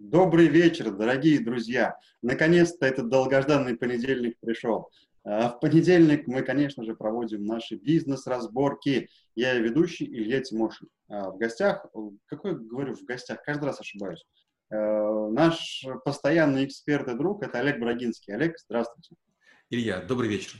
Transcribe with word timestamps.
Добрый 0.00 0.48
вечер, 0.48 0.90
дорогие 0.92 1.40
друзья! 1.40 1.98
Наконец-то 2.22 2.86
этот 2.86 3.10
долгожданный 3.10 3.76
понедельник 3.76 4.40
пришел. 4.40 4.88
А, 5.24 5.50
в 5.50 5.60
понедельник 5.60 6.26
мы, 6.26 6.40
конечно 6.40 6.84
же, 6.84 6.94
проводим 6.94 7.44
наши 7.44 7.74
бизнес-разборки. 7.74 9.10
Я 9.34 9.58
ведущий 9.58 10.06
Илья 10.06 10.40
Тимошин. 10.40 10.88
А, 11.08 11.30
в 11.30 11.36
гостях, 11.36 11.84
какой 12.24 12.58
говорю 12.58 12.94
в 12.94 13.04
гостях, 13.04 13.42
каждый 13.44 13.66
раз 13.66 13.78
ошибаюсь. 13.78 14.24
А, 14.70 15.28
наш 15.28 15.84
постоянный 16.02 16.64
эксперт 16.64 17.06
и 17.06 17.14
друг– 17.14 17.42
это 17.44 17.58
Олег 17.58 17.78
Брагинский. 17.78 18.34
Олег, 18.34 18.58
здравствуйте. 18.58 19.16
Илья, 19.68 20.00
добрый 20.00 20.30
вечер. 20.30 20.58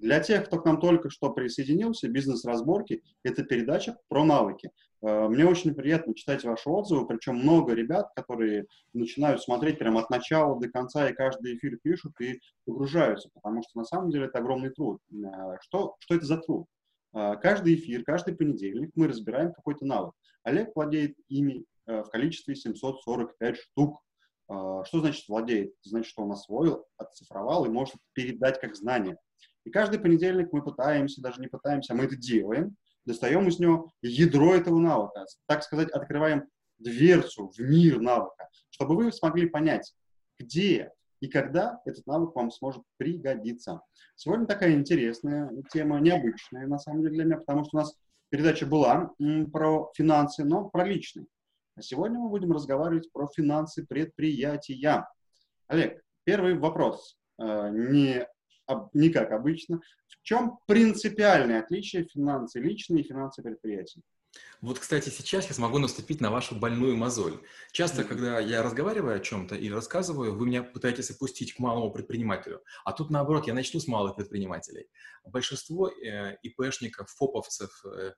Для 0.00 0.18
тех, 0.20 0.46
кто 0.46 0.58
к 0.58 0.64
нам 0.64 0.80
только 0.80 1.10
что 1.10 1.28
присоединился, 1.30 2.08
бизнес-разборки– 2.08 3.02
это 3.22 3.44
передача 3.44 3.98
про 4.08 4.24
навыки. 4.24 4.70
Э, 5.02 5.28
мне 5.28 5.44
очень 5.44 5.74
приятно 5.74 6.14
читать 6.14 6.42
ваши 6.42 6.70
отзывы, 6.70 7.06
причем 7.06 7.36
много 7.36 7.74
ребят, 7.74 8.08
которые 8.16 8.64
начинают 8.94 9.42
смотреть 9.42 9.78
прямо 9.78 10.00
от 10.00 10.08
начала 10.08 10.58
до 10.58 10.70
конца 10.70 11.10
и 11.10 11.12
каждый 11.12 11.56
эфир 11.56 11.78
пишут 11.82 12.18
и 12.18 12.40
погружаются, 12.64 13.28
потому 13.34 13.62
что 13.62 13.78
на 13.78 13.84
самом 13.84 14.10
деле 14.10 14.24
это 14.24 14.38
огромный 14.38 14.70
труд. 14.70 15.02
Э, 15.12 15.58
что, 15.60 15.96
что 15.98 16.14
это 16.14 16.24
за 16.24 16.38
труд? 16.38 16.66
Э, 17.14 17.34
каждый 17.36 17.74
эфир, 17.74 18.02
каждый 18.02 18.34
понедельник 18.34 18.92
мы 18.94 19.06
разбираем 19.06 19.52
какой-то 19.52 19.84
навык. 19.84 20.14
Олег 20.44 20.70
владеет 20.74 21.18
ими 21.28 21.66
в 21.86 22.04
количестве 22.04 22.54
745 22.54 23.56
штук. 23.56 24.00
Что 24.46 25.00
значит 25.00 25.28
владеет? 25.28 25.74
Значит, 25.82 26.10
что 26.10 26.22
он 26.22 26.32
освоил, 26.32 26.86
отцифровал 26.96 27.66
и 27.66 27.68
может 27.68 27.96
передать 28.14 28.58
как 28.58 28.74
знание. 28.74 29.18
И 29.64 29.70
каждый 29.70 30.00
понедельник 30.00 30.52
мы 30.52 30.62
пытаемся, 30.62 31.20
даже 31.20 31.40
не 31.40 31.48
пытаемся, 31.48 31.92
а 31.92 31.96
мы 31.96 32.04
это 32.04 32.16
делаем, 32.16 32.76
достаем 33.04 33.48
из 33.48 33.58
него 33.58 33.90
ядро 34.02 34.54
этого 34.54 34.78
навыка, 34.78 35.26
так 35.46 35.62
сказать, 35.62 35.90
открываем 35.90 36.48
дверцу 36.78 37.50
в 37.50 37.58
мир 37.58 38.00
навыка, 38.00 38.48
чтобы 38.70 38.96
вы 38.96 39.12
смогли 39.12 39.48
понять, 39.48 39.92
где 40.38 40.92
и 41.20 41.28
когда 41.28 41.80
этот 41.84 42.06
навык 42.06 42.34
вам 42.34 42.50
сможет 42.50 42.82
пригодиться. 42.96 43.82
Сегодня 44.16 44.46
такая 44.46 44.72
интересная 44.72 45.50
тема, 45.70 46.00
необычная 46.00 46.66
на 46.66 46.78
самом 46.78 47.02
деле 47.02 47.14
для 47.14 47.24
меня, 47.24 47.36
потому 47.36 47.64
что 47.64 47.76
у 47.76 47.80
нас 47.80 47.94
передача 48.30 48.66
была 48.66 49.10
про 49.52 49.90
финансы, 49.94 50.44
но 50.44 50.68
про 50.68 50.86
личные. 50.86 51.26
А 51.76 51.82
сегодня 51.82 52.18
мы 52.18 52.30
будем 52.30 52.52
разговаривать 52.52 53.12
про 53.12 53.28
финансы 53.28 53.86
предприятия. 53.86 55.06
Олег, 55.66 56.02
первый 56.24 56.58
вопрос. 56.58 57.18
Э, 57.38 57.70
не 57.70 58.26
не 58.92 59.10
как 59.10 59.32
обычно. 59.32 59.80
В 60.08 60.22
чем 60.22 60.58
принципиальное 60.66 61.60
отличие 61.60 62.04
финансы 62.04 62.60
личные 62.60 63.02
и 63.02 63.06
финансы 63.06 63.42
предприятия? 63.42 64.02
Вот, 64.60 64.78
кстати, 64.78 65.08
сейчас 65.08 65.48
я 65.48 65.54
смогу 65.54 65.78
наступить 65.78 66.20
на 66.20 66.30
вашу 66.30 66.54
больную 66.54 66.96
мозоль. 66.96 67.40
Часто, 67.72 68.02
mm-hmm. 68.02 68.06
когда 68.06 68.38
я 68.38 68.62
разговариваю 68.62 69.16
о 69.16 69.20
чем-то 69.20 69.54
или 69.56 69.72
рассказываю, 69.72 70.36
вы 70.36 70.46
меня 70.46 70.62
пытаетесь 70.62 71.10
опустить 71.10 71.54
к 71.54 71.58
малому 71.58 71.90
предпринимателю. 71.90 72.62
А 72.84 72.92
тут, 72.92 73.10
наоборот, 73.10 73.46
я 73.46 73.54
начну 73.54 73.80
с 73.80 73.88
малых 73.88 74.16
предпринимателей. 74.16 74.86
Большинство 75.24 75.88
э, 75.88 76.36
ИПшников, 76.42 77.10
ФОПовцев, 77.10 77.70
э, 77.84 78.12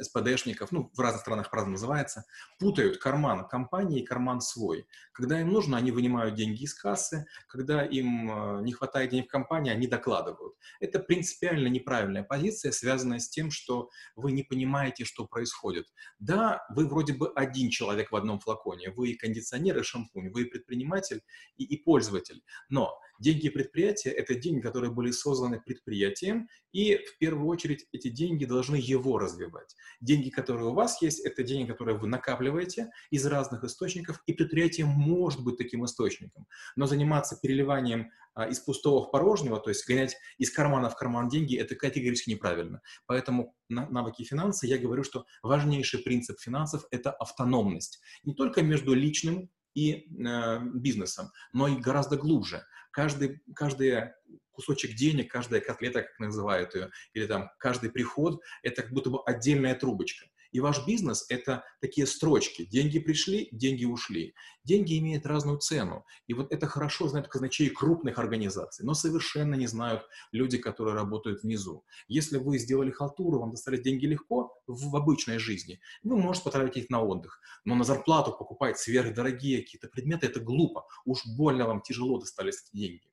СПДшников, 0.00 0.70
ну, 0.70 0.90
в 0.94 1.00
разных 1.00 1.22
странах 1.22 1.50
по-разному 1.50 1.74
называется, 1.76 2.24
путают 2.58 2.98
карман 2.98 3.48
компании 3.48 4.00
и 4.00 4.04
карман 4.04 4.40
свой. 4.40 4.86
Когда 5.12 5.40
им 5.40 5.48
нужно, 5.48 5.78
они 5.78 5.90
вынимают 5.90 6.34
деньги 6.34 6.64
из 6.64 6.74
кассы, 6.74 7.26
когда 7.48 7.84
им 7.84 8.30
а, 8.30 8.60
не 8.60 8.72
хватает 8.72 9.10
денег 9.10 9.28
в 9.28 9.30
компании, 9.30 9.72
они 9.72 9.86
докладывают. 9.86 10.54
Это 10.80 10.98
принципиально 10.98 11.68
неправильная 11.68 12.22
позиция, 12.22 12.70
связанная 12.72 13.18
с 13.18 13.28
тем, 13.28 13.50
что 13.50 13.88
вы 14.14 14.32
не 14.32 14.42
понимаете, 14.42 15.04
что 15.04 15.26
происходит. 15.26 15.86
Да, 16.18 16.66
вы 16.68 16.86
вроде 16.86 17.14
бы 17.14 17.32
один 17.34 17.70
человек 17.70 18.12
в 18.12 18.16
одном 18.16 18.40
флаконе, 18.40 18.90
вы 18.90 19.10
и 19.10 19.16
кондиционер, 19.16 19.78
и 19.78 19.82
шампунь, 19.82 20.30
вы 20.30 20.42
и 20.42 20.44
предприниматель, 20.44 21.22
и, 21.56 21.64
и 21.64 21.82
пользователь, 21.82 22.42
но 22.68 22.98
Деньги 23.18 23.48
предприятия– 23.48 24.10
это 24.18 24.34
деньги, 24.34 24.60
которые 24.60 24.92
были 24.92 25.10
созданы 25.10 25.60
предприятием, 25.60 26.48
и 26.72 26.96
в 26.96 27.18
первую 27.18 27.48
очередь 27.48 27.86
эти 27.92 28.08
деньги 28.08 28.44
должны 28.44 28.76
его 28.76 29.18
развивать. 29.18 29.74
Деньги, 30.00 30.30
которые 30.30 30.68
у 30.68 30.74
вас 30.74 31.02
есть, 31.02 31.20
это 31.20 31.42
деньги, 31.42 31.70
которые 31.70 31.98
вы 31.98 32.06
накапливаете 32.06 32.90
из 33.10 33.26
разных 33.26 33.64
источников, 33.64 34.22
и 34.26 34.32
предприятие 34.32 34.86
может 34.86 35.42
быть 35.42 35.56
таким 35.56 35.84
источником. 35.84 36.46
Но 36.76 36.86
заниматься 36.86 37.38
переливанием 37.42 38.10
а, 38.34 38.46
из 38.46 38.60
пустого 38.60 39.04
в 39.04 39.10
порожнего, 39.10 39.58
то 39.58 39.70
есть 39.70 39.86
гонять 39.88 40.16
из 40.38 40.52
кармана 40.52 40.88
в 40.88 40.94
карман 40.94 41.28
деньги, 41.28 41.56
это 41.58 41.74
категорически 41.74 42.30
неправильно. 42.30 42.82
Поэтому 43.06 43.56
на 43.68 43.88
навыки 43.88 44.22
финансы 44.22 44.68
я 44.68 44.78
говорю, 44.78 45.02
что 45.02 45.26
важнейший 45.42 46.00
принцип 46.00 46.38
финансов– 46.38 46.84
это 46.92 47.10
автономность. 47.10 48.00
Не 48.22 48.34
только 48.34 48.62
между 48.62 48.94
личным 48.94 49.50
и 49.78 50.08
э, 50.08 50.60
бизнесом, 50.74 51.30
но 51.52 51.68
и 51.68 51.76
гораздо 51.76 52.16
глубже 52.16 52.62
каждый, 52.98 53.40
каждый 53.54 54.10
кусочек 54.50 54.96
денег, 54.96 55.30
каждая 55.30 55.60
котлета, 55.60 56.02
как 56.02 56.18
называют 56.18 56.74
ее, 56.74 56.90
или 57.14 57.26
там 57.26 57.50
каждый 57.58 57.90
приход, 57.90 58.42
это 58.62 58.82
как 58.82 58.92
будто 58.92 59.10
бы 59.10 59.20
отдельная 59.24 59.76
трубочка. 59.76 60.26
И 60.50 60.60
ваш 60.60 60.86
бизнес— 60.86 61.26
это 61.28 61.64
такие 61.80 62.06
строчки. 62.06 62.64
Деньги 62.64 62.98
пришли, 62.98 63.48
деньги 63.52 63.84
ушли. 63.84 64.34
Деньги 64.64 64.98
имеют 64.98 65.26
разную 65.26 65.58
цену. 65.58 66.04
И 66.26 66.34
вот 66.34 66.52
это 66.52 66.66
хорошо 66.66 67.08
знают 67.08 67.28
казначеи 67.28 67.68
крупных 67.68 68.18
организаций, 68.18 68.84
но 68.84 68.94
совершенно 68.94 69.54
не 69.54 69.66
знают 69.66 70.02
люди, 70.32 70.58
которые 70.58 70.94
работают 70.94 71.42
внизу. 71.42 71.84
Если 72.08 72.38
вы 72.38 72.58
сделали 72.58 72.90
халтуру, 72.90 73.40
вам 73.40 73.50
достались 73.50 73.82
деньги 73.82 74.06
легко 74.06 74.54
в, 74.66 74.90
в 74.90 74.96
обычной 74.96 75.38
жизни, 75.38 75.80
вы 76.02 76.16
можете 76.16 76.44
потратить 76.44 76.84
их 76.84 76.90
на 76.90 77.02
отдых. 77.02 77.40
Но 77.64 77.74
на 77.74 77.84
зарплату 77.84 78.32
покупать 78.32 78.78
сверхдорогие 78.78 79.62
какие-то 79.62 79.88
предметы— 79.88 80.26
это 80.28 80.40
глупо. 80.40 80.86
Уж 81.04 81.26
больно 81.36 81.66
вам 81.66 81.82
тяжело 81.82 82.18
достались 82.18 82.62
эти 82.62 82.76
деньги. 82.76 83.10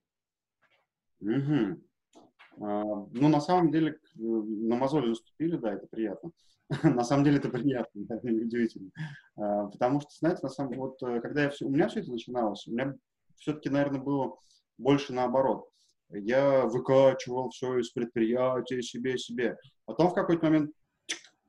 Угу. 1.19 1.81
А, 2.59 2.83
ну, 3.11 3.27
на 3.27 3.41
самом 3.41 3.71
деле, 3.71 3.91
э, 3.91 4.19
на 4.19 4.75
мозоль 4.75 5.09
наступили, 5.09 5.57
да, 5.57 5.73
это 5.73 5.87
приятно. 5.87 6.31
на 6.83 7.03
самом 7.03 7.23
деле 7.23 7.37
это 7.37 7.49
приятно, 7.49 8.05
да, 8.05 8.15
удивительно. 8.15 8.91
А, 9.35 9.67
потому 9.67 10.01
что, 10.01 10.09
знаете, 10.19 10.41
на 10.43 10.49
самом 10.49 10.77
вот 10.77 11.01
э, 11.03 11.19
когда 11.21 11.43
я 11.43 11.49
все, 11.49 11.65
у 11.65 11.69
меня 11.69 11.87
все 11.87 11.99
это 12.01 12.11
начиналось, 12.11 12.67
у 12.67 12.71
меня 12.71 12.95
все-таки, 13.37 13.69
наверное, 13.69 14.01
было 14.01 14.37
больше 14.77 15.13
наоборот. 15.13 15.69
Я 16.09 16.65
выкачивал 16.65 17.49
все 17.49 17.79
из 17.79 17.89
предприятия 17.89 18.81
себе, 18.81 19.17
себе. 19.17 19.57
Потом 19.85 20.09
в 20.09 20.13
какой-то 20.13 20.45
момент 20.45 20.71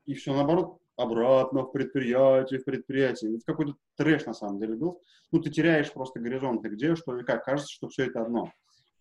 и 0.07 0.15
все 0.15 0.33
наоборот 0.33 0.79
обратно 0.97 1.63
в 1.63 1.73
предприятие, 1.73 2.61
в 2.61 2.65
предприятие. 2.65 3.37
Это 3.37 3.45
какой-то 3.45 3.75
трэш 3.97 4.25
на 4.25 4.33
самом 4.33 4.59
деле 4.59 4.77
был. 4.77 5.03
Ну, 5.31 5.41
ты 5.41 5.51
теряешь 5.51 5.93
просто 5.93 6.21
горизонты, 6.21 6.69
где, 6.69 6.97
что 6.97 7.19
и 7.19 7.25
как. 7.25 7.45
Кажется, 7.45 7.73
что 7.73 7.89
все 7.89 8.07
это 8.07 8.23
одно. 8.23 8.51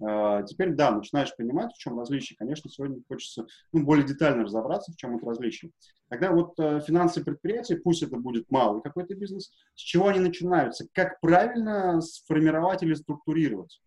А, 0.02 0.44
теперь, 0.44 0.74
да, 0.74 0.92
начинаешь 0.92 1.36
понимать, 1.36 1.74
в 1.74 1.78
чем 1.78 1.98
различие. 1.98 2.38
Конечно, 2.38 2.70
сегодня 2.70 3.02
хочется 3.08 3.46
ну, 3.72 3.84
более 3.84 4.06
детально 4.06 4.44
разобраться, 4.44 4.92
в 4.92 4.98
чем 4.98 5.18
это 5.18 5.26
различие. 5.26 5.72
Тогда 6.10 6.32
вот 6.32 6.60
э, 6.60 6.82
финансы 6.86 7.24
предприятия, 7.24 7.78
пусть 7.78 8.04
это 8.04 8.18
будет 8.18 8.52
малый 8.52 8.82
какой-то 8.82 9.16
бизнес, 9.16 9.52
с 9.74 9.82
чего 9.82 10.08
они 10.08 10.20
начинаются? 10.20 10.88
Как 10.94 11.20
правильно 11.22 12.02
сформировать 12.02 12.84
или 12.84 12.94
структурировать? 12.94 13.82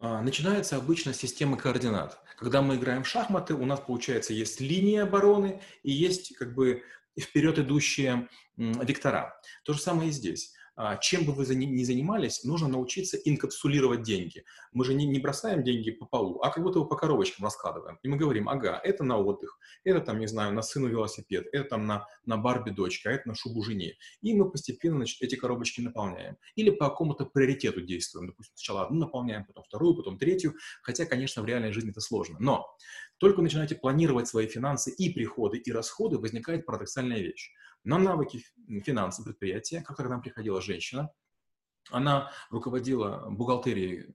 А, 0.00 0.22
начинается 0.22 0.76
обычно 0.76 1.12
с 1.12 1.18
системы 1.18 1.56
координат. 1.56 2.20
Когда 2.36 2.62
мы 2.62 2.76
играем 2.76 3.02
в 3.02 3.08
шахматы, 3.08 3.54
у 3.54 3.66
нас, 3.66 3.80
получается, 3.80 4.32
есть 4.32 4.60
линия 4.60 5.02
обороны 5.02 5.60
и 5.82 5.90
есть 5.90 6.36
как 6.36 6.54
бы 6.54 6.82
вперед 7.18 7.58
идущие 7.58 8.28
вектора. 8.56 9.40
То 9.64 9.72
же 9.72 9.80
самое 9.80 10.08
и 10.08 10.12
здесь. 10.12 10.54
А, 10.80 10.96
чем 10.96 11.24
бы 11.24 11.32
вы 11.32 11.44
ни 11.56 11.82
занимались, 11.82 12.44
нужно 12.44 12.68
научиться 12.68 13.16
инкапсулировать 13.16 14.02
деньги. 14.02 14.44
Мы 14.70 14.84
же 14.84 14.94
не, 14.94 15.06
не 15.06 15.18
бросаем 15.18 15.64
деньги 15.64 15.90
по 15.90 16.06
полу, 16.06 16.40
а 16.40 16.50
как 16.50 16.62
будто 16.62 16.78
его 16.78 16.86
по 16.86 16.94
коробочкам 16.94 17.44
раскладываем. 17.44 17.98
И 18.04 18.08
мы 18.08 18.16
говорим, 18.16 18.48
ага, 18.48 18.80
это 18.84 19.02
на 19.02 19.18
отдых, 19.18 19.58
это 19.82 20.00
там, 20.00 20.20
не 20.20 20.28
знаю, 20.28 20.54
на 20.54 20.62
сыну 20.62 20.86
велосипед, 20.86 21.48
это 21.50 21.70
там 21.70 21.88
на, 21.88 22.06
на 22.26 22.36
Барби 22.36 22.70
дочка, 22.70 23.10
это 23.10 23.26
на 23.26 23.34
шубу 23.34 23.64
жене. 23.64 23.96
И 24.22 24.32
мы 24.34 24.48
постепенно 24.48 24.98
значит, 24.98 25.20
эти 25.20 25.34
коробочки 25.34 25.80
наполняем. 25.80 26.36
Или 26.54 26.70
по 26.70 26.88
какому-то 26.90 27.24
приоритету 27.26 27.80
действуем. 27.80 28.28
Допустим, 28.28 28.52
сначала 28.54 28.86
одну 28.86 29.00
наполняем, 29.00 29.46
потом 29.46 29.64
вторую, 29.64 29.96
потом 29.96 30.16
третью. 30.16 30.54
Хотя, 30.82 31.06
конечно, 31.06 31.42
в 31.42 31.46
реальной 31.46 31.72
жизни 31.72 31.90
это 31.90 32.00
сложно. 32.00 32.36
Но 32.38 32.68
только 33.18 33.42
начинаете 33.42 33.74
планировать 33.74 34.28
свои 34.28 34.46
финансы 34.46 34.92
и 34.92 35.12
приходы, 35.12 35.58
и 35.58 35.72
расходы, 35.72 36.18
возникает 36.18 36.64
парадоксальная 36.64 37.18
вещь. 37.18 37.50
На 37.84 37.98
навыки 37.98 38.44
финансов 38.84 39.24
предприятия, 39.24 39.80
как 39.80 39.96
тогда 39.96 40.12
нам 40.12 40.22
приходила 40.22 40.60
женщина, 40.60 41.10
она 41.90 42.30
руководила 42.50 43.28
бухгалтерией 43.30 44.14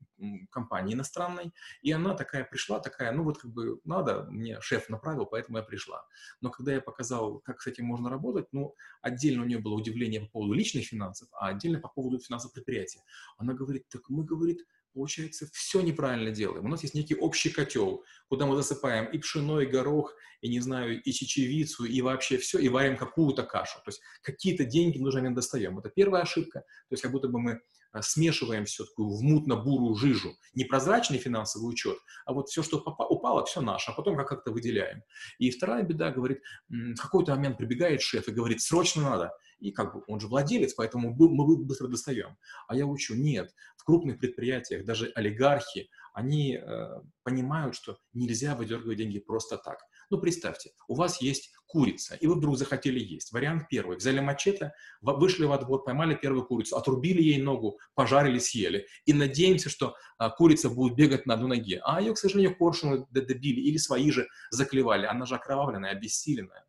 компании 0.51 0.93
иностранной, 0.93 1.53
и 1.81 1.91
она 1.91 2.13
такая 2.13 2.43
пришла, 2.43 2.79
такая, 2.79 3.11
ну 3.11 3.23
вот 3.23 3.39
как 3.39 3.51
бы 3.51 3.81
надо, 3.83 4.23
мне 4.29 4.61
шеф 4.61 4.89
направил, 4.89 5.25
поэтому 5.25 5.57
я 5.57 5.63
пришла. 5.63 6.05
Но 6.39 6.49
когда 6.49 6.73
я 6.73 6.81
показал, 6.81 7.39
как 7.39 7.61
с 7.61 7.67
этим 7.67 7.85
можно 7.85 8.09
работать, 8.09 8.47
ну, 8.51 8.75
отдельно 9.01 9.43
у 9.43 9.45
нее 9.45 9.59
было 9.59 9.73
удивление 9.73 10.21
по 10.21 10.27
поводу 10.27 10.53
личных 10.53 10.85
финансов, 10.85 11.29
а 11.33 11.47
отдельно 11.47 11.79
по 11.79 11.89
поводу 11.89 12.19
финансов 12.19 12.53
предприятия. 12.53 13.01
Она 13.37 13.53
говорит, 13.53 13.87
так 13.89 14.09
мы, 14.09 14.23
говорит, 14.23 14.65
получается, 14.93 15.47
все 15.51 15.81
неправильно 15.81 16.31
делаем. 16.31 16.65
У 16.65 16.69
нас 16.69 16.83
есть 16.83 16.95
некий 16.95 17.15
общий 17.15 17.49
котел, 17.49 18.03
куда 18.27 18.45
мы 18.45 18.55
засыпаем 18.55 19.05
и 19.05 19.17
пшено, 19.17 19.61
и 19.61 19.65
горох, 19.65 20.15
и, 20.41 20.49
не 20.49 20.59
знаю, 20.59 21.01
и 21.01 21.11
чечевицу, 21.11 21.85
и 21.85 22.01
вообще 22.01 22.37
все, 22.37 22.59
и 22.59 22.69
варим 22.69 22.97
какую-то 22.97 23.43
кашу. 23.43 23.79
То 23.85 23.89
есть 23.89 24.01
какие-то 24.21 24.65
деньги 24.65 24.97
в 24.97 25.01
нужный 25.01 25.21
момент 25.21 25.35
достаем. 25.35 25.79
Это 25.79 25.89
первая 25.89 26.23
ошибка. 26.23 26.59
То 26.59 26.93
есть 26.93 27.03
как 27.03 27.11
будто 27.11 27.27
бы 27.27 27.39
мы 27.39 27.61
смешиваем 28.01 28.65
все 28.65 28.85
такую 28.85 29.09
в 29.09 29.21
мутно-бурую 29.21 29.95
жижу. 29.95 30.35
Непрозрачный 30.53 31.17
финансовый 31.17 31.69
учет, 31.69 31.97
а 32.25 32.33
вот 32.33 32.49
все, 32.49 32.63
что 32.63 32.77
упало, 32.77 33.45
все 33.45 33.61
наше, 33.61 33.91
а 33.91 33.93
потом 33.93 34.17
как-то 34.17 34.51
выделяем. 34.51 35.03
И 35.37 35.51
вторая 35.51 35.83
беда, 35.83 36.11
говорит, 36.11 36.41
в 36.69 36.95
какой-то 36.95 37.35
момент 37.35 37.57
прибегает 37.57 38.01
шеф 38.01 38.27
и 38.27 38.31
говорит, 38.31 38.61
срочно 38.61 39.03
надо. 39.03 39.31
И 39.59 39.71
как 39.71 39.93
бы 39.93 40.03
он 40.07 40.19
же 40.19 40.27
владелец, 40.27 40.73
поэтому 40.73 41.15
мы 41.15 41.57
быстро 41.57 41.87
достаем. 41.87 42.37
А 42.67 42.75
я 42.75 42.85
учу, 42.85 43.15
нет, 43.15 43.53
в 43.77 43.85
крупных 43.85 44.19
предприятиях 44.19 44.85
даже 44.85 45.11
олигархи, 45.15 45.89
они 46.13 46.55
э, 46.55 47.01
понимают, 47.23 47.75
что 47.75 47.97
нельзя 48.13 48.55
выдергивать 48.55 48.97
деньги 48.97 49.19
просто 49.19 49.57
так. 49.57 49.79
Ну, 50.13 50.19
представьте, 50.19 50.69
у 50.87 50.93
вас 50.93 51.23
есть 51.23 51.51
курица, 51.65 52.13
и 52.13 52.27
вы 52.27 52.35
вдруг 52.35 52.55
захотели 52.55 52.99
есть. 52.99 53.31
Вариант 53.31 53.63
первый. 53.67 53.97
Взяли 53.97 54.19
мачете, 54.19 54.73
вышли 55.01 55.45
во 55.45 55.57
двор, 55.57 55.83
поймали 55.83 56.13
первую 56.13 56.45
курицу, 56.45 56.77
отрубили 56.77 57.19
ей 57.19 57.41
ногу, 57.41 57.79
пожарили, 57.95 58.37
съели. 58.37 58.85
И 59.05 59.13
надеемся, 59.13 59.71
что 59.71 59.95
а, 60.19 60.29
курица 60.29 60.69
будет 60.69 60.95
бегать 60.95 61.25
на 61.25 61.33
одной 61.33 61.57
ноге. 61.57 61.81
А 61.83 61.99
ее, 61.99 62.13
к 62.13 62.19
сожалению, 62.19 62.55
коршуны 62.55 63.07
добили 63.09 63.59
или 63.61 63.77
свои 63.77 64.11
же 64.11 64.27
заклевали. 64.51 65.07
Она 65.07 65.25
же 65.25 65.33
окровавленная, 65.33 65.89
обессиленная. 65.89 66.63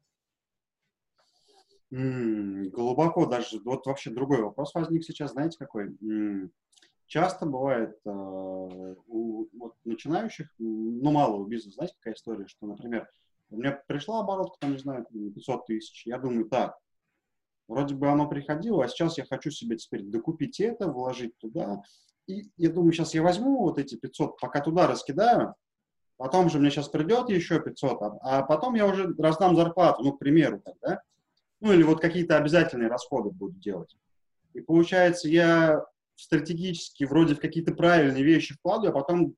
М-м, 1.90 2.70
глубоко 2.70 3.26
даже. 3.26 3.60
Вот 3.62 3.84
вообще 3.84 4.08
другой 4.08 4.40
вопрос 4.40 4.72
возник 4.72 5.04
сейчас, 5.04 5.32
знаете, 5.32 5.58
какой? 5.58 5.88
М-м, 6.00 6.50
часто 7.08 7.44
бывает 7.44 8.00
э, 8.06 8.08
у 8.08 9.48
вот, 9.52 9.74
начинающих, 9.84 10.48
ну, 10.58 11.10
малого 11.12 11.46
бизнеса, 11.46 11.74
знаете, 11.74 11.94
какая 11.98 12.14
история, 12.14 12.46
что, 12.46 12.66
например, 12.66 13.06
у 13.50 13.56
меня 13.56 13.72
пришла 13.86 14.20
оборотка, 14.20 14.56
там, 14.60 14.72
не 14.72 14.78
знаю, 14.78 15.06
500 15.10 15.66
тысяч. 15.66 16.06
Я 16.06 16.18
думаю, 16.18 16.46
так, 16.46 16.76
вроде 17.68 17.94
бы 17.94 18.08
оно 18.08 18.28
приходило, 18.28 18.84
а 18.84 18.88
сейчас 18.88 19.18
я 19.18 19.24
хочу 19.24 19.50
себе 19.50 19.76
теперь 19.76 20.02
докупить 20.02 20.60
это, 20.60 20.88
вложить 20.88 21.36
туда. 21.38 21.82
И 22.26 22.50
я 22.56 22.70
думаю, 22.70 22.92
сейчас 22.92 23.14
я 23.14 23.22
возьму 23.22 23.62
вот 23.62 23.78
эти 23.78 23.96
500, 23.96 24.38
пока 24.40 24.60
туда 24.60 24.86
раскидаю, 24.86 25.54
потом 26.16 26.48
же 26.48 26.58
мне 26.58 26.70
сейчас 26.70 26.88
придет 26.88 27.28
еще 27.28 27.60
500, 27.60 28.02
а, 28.02 28.18
а 28.22 28.42
потом 28.42 28.74
я 28.74 28.86
уже 28.86 29.14
раздам 29.18 29.56
зарплату, 29.56 30.02
ну, 30.02 30.12
к 30.12 30.18
примеру, 30.18 30.62
да? 30.82 31.02
Ну, 31.60 31.72
или 31.72 31.82
вот 31.82 32.00
какие-то 32.00 32.36
обязательные 32.36 32.88
расходы 32.88 33.30
буду 33.30 33.58
делать. 33.58 33.96
И 34.54 34.60
получается, 34.60 35.28
я 35.28 35.84
стратегически 36.16 37.04
вроде 37.04 37.34
в 37.34 37.40
какие-то 37.40 37.74
правильные 37.74 38.22
вещи 38.22 38.54
вкладываю, 38.54 38.90
а 38.90 39.00
потом 39.00 39.34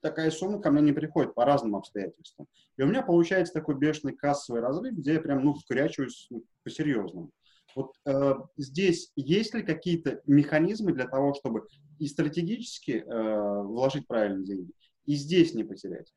такая 0.00 0.30
сумма 0.30 0.60
ко 0.60 0.70
мне 0.70 0.82
не 0.82 0.92
приходит 0.92 1.34
по 1.34 1.44
разным 1.44 1.76
обстоятельствам. 1.76 2.46
И 2.76 2.82
у 2.82 2.86
меня 2.86 3.02
получается 3.02 3.52
такой 3.52 3.76
бешеный 3.76 4.16
кассовый 4.16 4.60
разрыв, 4.60 4.94
где 4.94 5.14
я 5.14 5.20
прям, 5.20 5.44
ну, 5.44 5.54
вкорячиваюсь 5.54 6.26
ну, 6.30 6.44
по-серьезному. 6.64 7.30
Вот 7.74 7.92
э, 8.06 8.34
здесь 8.56 9.12
есть 9.16 9.54
ли 9.54 9.62
какие-то 9.62 10.22
механизмы 10.26 10.92
для 10.92 11.06
того, 11.06 11.34
чтобы 11.34 11.66
и 11.98 12.06
стратегически 12.06 13.04
э, 13.06 13.62
вложить 13.62 14.06
правильные 14.06 14.46
деньги, 14.46 14.72
и 15.04 15.14
здесь 15.14 15.54
не 15.54 15.64
потерять? 15.64 16.12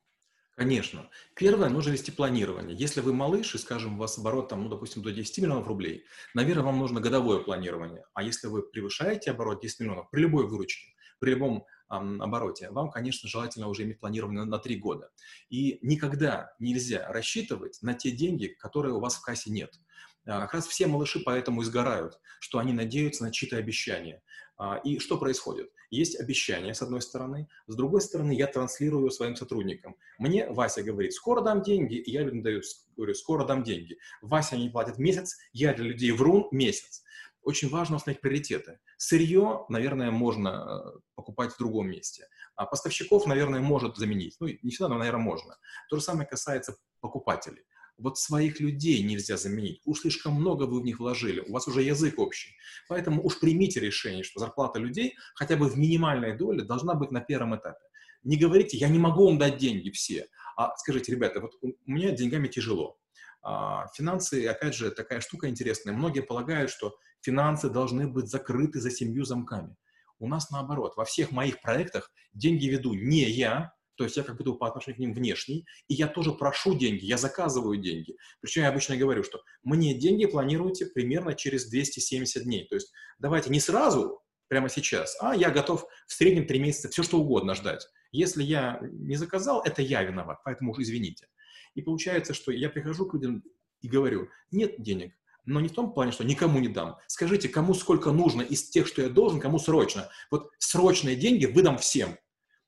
Конечно. 0.56 1.10
Первое, 1.36 1.70
нужно 1.70 1.92
вести 1.92 2.12
планирование. 2.12 2.76
Если 2.76 3.00
вы 3.00 3.14
малыш, 3.14 3.56
и, 3.56 3.58
скажем, 3.58 3.96
у 3.96 3.98
вас 4.00 4.18
оборот, 4.18 4.50
там, 4.50 4.64
ну, 4.64 4.70
допустим, 4.70 5.02
до 5.02 5.12
10 5.12 5.38
миллионов 5.38 5.68
рублей, 5.68 6.04
наверное, 6.34 6.66
вам 6.66 6.80
нужно 6.80 7.00
годовое 7.00 7.40
планирование. 7.40 8.04
А 8.14 8.24
если 8.24 8.48
вы 8.48 8.64
превышаете 8.64 9.32
оборот 9.32 9.62
10 9.62 9.80
миллионов 9.80 10.10
при 10.10 10.20
любой 10.20 10.48
выручке, 10.48 10.94
при 11.20 11.32
любом 11.32 11.66
обороте, 11.90 12.70
вам, 12.70 12.90
конечно, 12.92 13.28
желательно 13.28 13.68
уже 13.68 13.84
иметь 13.84 14.00
планирование 14.00 14.44
на 14.46 14.60
три 14.60 14.78
года. 14.78 15.12
И 15.50 15.80
никогда 15.82 16.54
нельзя 16.60 17.12
рассчитывать 17.12 17.80
на 17.82 17.94
те 17.94 18.12
деньги, 18.12 18.48
которые 18.48 18.94
у 18.94 19.00
вас 19.00 19.16
в 19.16 19.22
кассе 19.22 19.52
нет. 19.52 19.80
А, 20.26 20.42
как 20.42 20.54
раз 20.54 20.68
все 20.68 20.88
малыши 20.88 21.20
поэтому 21.20 21.64
изгорают, 21.64 22.20
что 22.40 22.60
они 22.60 22.74
надеются 22.74 23.24
на 23.24 23.32
чьи-то 23.32 23.58
обещания. 23.58 24.22
А, 24.58 24.78
и 24.84 25.00
что 25.00 25.18
происходит? 25.18 25.72
Есть 25.90 26.20
обещания, 26.20 26.74
с 26.74 26.82
одной 26.82 27.02
стороны. 27.02 27.48
С 27.68 27.76
другой 27.76 28.02
стороны, 28.02 28.34
я 28.34 28.46
транслирую 28.46 29.10
своим 29.10 29.36
сотрудникам. 29.36 29.96
Мне 30.20 30.48
Вася 30.50 30.84
говорит, 30.84 31.14
скоро 31.14 31.42
дам 31.42 31.64
деньги, 31.64 31.96
и 31.96 32.12
я 32.12 32.22
людям 32.22 32.44
даю, 32.44 32.62
говорю, 32.96 33.14
скоро 33.16 33.46
дам 33.46 33.64
деньги. 33.64 33.98
Вася 34.22 34.58
не 34.58 34.70
платит 34.70 34.98
месяц, 34.98 35.38
я 35.54 35.74
для 35.74 35.86
людей 35.86 36.12
врун 36.12 36.48
месяц 36.52 37.04
очень 37.42 37.70
важно 37.70 37.98
установить 37.98 38.22
приоритеты. 38.22 38.80
Сырье, 38.98 39.66
наверное, 39.70 40.12
можно 40.12 40.50
э, 40.50 41.00
покупать 41.16 41.54
в 41.54 41.58
другом 41.58 41.90
месте. 41.90 42.28
А 42.56 42.66
поставщиков, 42.66 43.26
наверное, 43.26 43.62
может 43.62 43.98
заменить. 43.98 44.36
Ну, 44.40 44.48
не 44.48 44.72
всегда, 44.72 44.90
но, 44.90 44.98
наверное, 44.98 45.24
можно. 45.24 45.58
То 45.90 45.98
же 45.98 46.04
самое 46.04 46.28
касается 46.28 46.76
покупателей. 47.00 47.64
Вот 47.98 48.18
своих 48.18 48.60
людей 48.60 49.04
нельзя 49.04 49.36
заменить. 49.38 49.82
Уж 49.86 50.02
слишком 50.02 50.34
много 50.34 50.64
вы 50.64 50.82
в 50.82 50.86
них 50.86 51.00
вложили. 51.00 51.42
У 51.42 51.52
вас 51.52 51.68
уже 51.68 51.82
язык 51.82 52.18
общий. 52.18 52.56
Поэтому 52.88 53.24
уж 53.24 53.40
примите 53.40 53.80
решение, 53.80 54.24
что 54.24 54.40
зарплата 54.40 54.80
людей 54.80 55.16
хотя 55.36 55.58
бы 55.58 55.68
в 55.68 55.78
минимальной 55.78 56.38
доле 56.38 56.64
должна 56.64 56.94
быть 56.94 57.12
на 57.12 57.20
первом 57.20 57.56
этапе. 57.56 57.80
Не 58.24 58.38
говорите, 58.38 58.78
я 58.78 58.90
не 58.90 59.00
могу 59.00 59.26
вам 59.26 59.38
дать 59.38 59.58
деньги 59.58 59.90
все. 59.90 60.28
А 60.56 60.76
скажите, 60.78 61.12
ребята, 61.12 61.40
вот 61.42 61.52
у 61.62 61.74
меня 61.86 62.12
деньгами 62.12 62.48
тяжело. 62.48 62.98
А, 63.42 63.88
финансы, 63.96 64.46
опять 64.48 64.76
же, 64.76 64.92
такая 64.92 65.22
штука 65.22 65.50
интересная. 65.50 65.94
Многие 65.94 66.22
полагают, 66.22 66.70
что 66.72 66.98
финансы 67.22 67.70
должны 67.70 68.08
быть 68.08 68.28
закрыты 68.28 68.80
за 68.80 68.92
семью 68.92 69.24
замками. 69.24 69.76
У 70.20 70.28
нас 70.28 70.52
наоборот. 70.52 70.94
Во 70.98 71.06
всех 71.06 71.32
моих 71.32 71.62
проектах 71.62 72.12
деньги 72.34 72.68
веду 72.68 72.94
не 72.94 73.24
я, 73.30 73.72
то 73.96 74.04
есть 74.04 74.18
я 74.18 74.24
как 74.24 74.38
будто 74.38 74.54
по 74.54 74.68
отношению 74.68 74.96
к 74.96 75.00
ним 75.00 75.14
внешний, 75.14 75.66
и 75.88 75.94
я 75.94 76.08
тоже 76.08 76.32
прошу 76.32 76.78
деньги, 76.78 77.06
я 77.06 77.18
заказываю 77.18 77.78
деньги. 77.78 78.16
Причем 78.42 78.64
я 78.64 78.70
обычно 78.70 78.98
говорю, 78.98 79.24
что 79.24 79.42
мне 79.64 79.94
деньги 79.94 80.26
планируйте 80.26 80.86
примерно 80.86 81.34
через 81.36 81.70
270 81.70 82.44
дней. 82.44 82.68
То 82.68 82.76
есть 82.76 82.92
давайте 83.18 83.50
не 83.50 83.60
сразу, 83.60 84.22
прямо 84.50 84.68
сейчас, 84.68 85.16
а 85.22 85.36
я 85.36 85.52
готов 85.52 85.86
в 86.08 86.14
среднем 86.14 86.46
3 86.46 86.60
месяца 86.60 86.90
все 86.90 87.04
что 87.04 87.20
угодно 87.20 87.56
ждать. 87.56 87.88
Если 88.12 88.44
я 88.44 88.80
не 88.82 89.16
заказал, 89.16 89.62
это 89.64 89.82
я 89.82 90.04
виноват, 90.04 90.40
поэтому 90.44 90.72
уж 90.72 90.80
извините. 90.80 91.28
И 91.76 91.82
получается, 91.82 92.34
что 92.34 92.52
я 92.52 92.70
прихожу 92.70 93.06
к 93.06 93.14
людям 93.14 93.44
и 93.82 93.88
говорю, 93.88 94.28
нет 94.52 94.82
денег, 94.82 95.14
но 95.50 95.60
не 95.60 95.68
в 95.68 95.74
том 95.74 95.94
плане, 95.94 96.12
что 96.12 96.24
никому 96.24 96.60
не 96.60 96.68
дам. 96.68 96.98
Скажите, 97.08 97.50
кому 97.50 97.74
сколько 97.74 98.12
нужно 98.12 98.44
из 98.44 98.70
тех, 98.70 98.86
что 98.86 99.02
я 99.02 99.10
должен, 99.10 99.40
кому 99.40 99.58
срочно. 99.58 100.10
Вот 100.30 100.52
срочные 100.60 101.16
деньги 101.16 101.46
выдам 101.46 101.80
всем. 101.80 102.18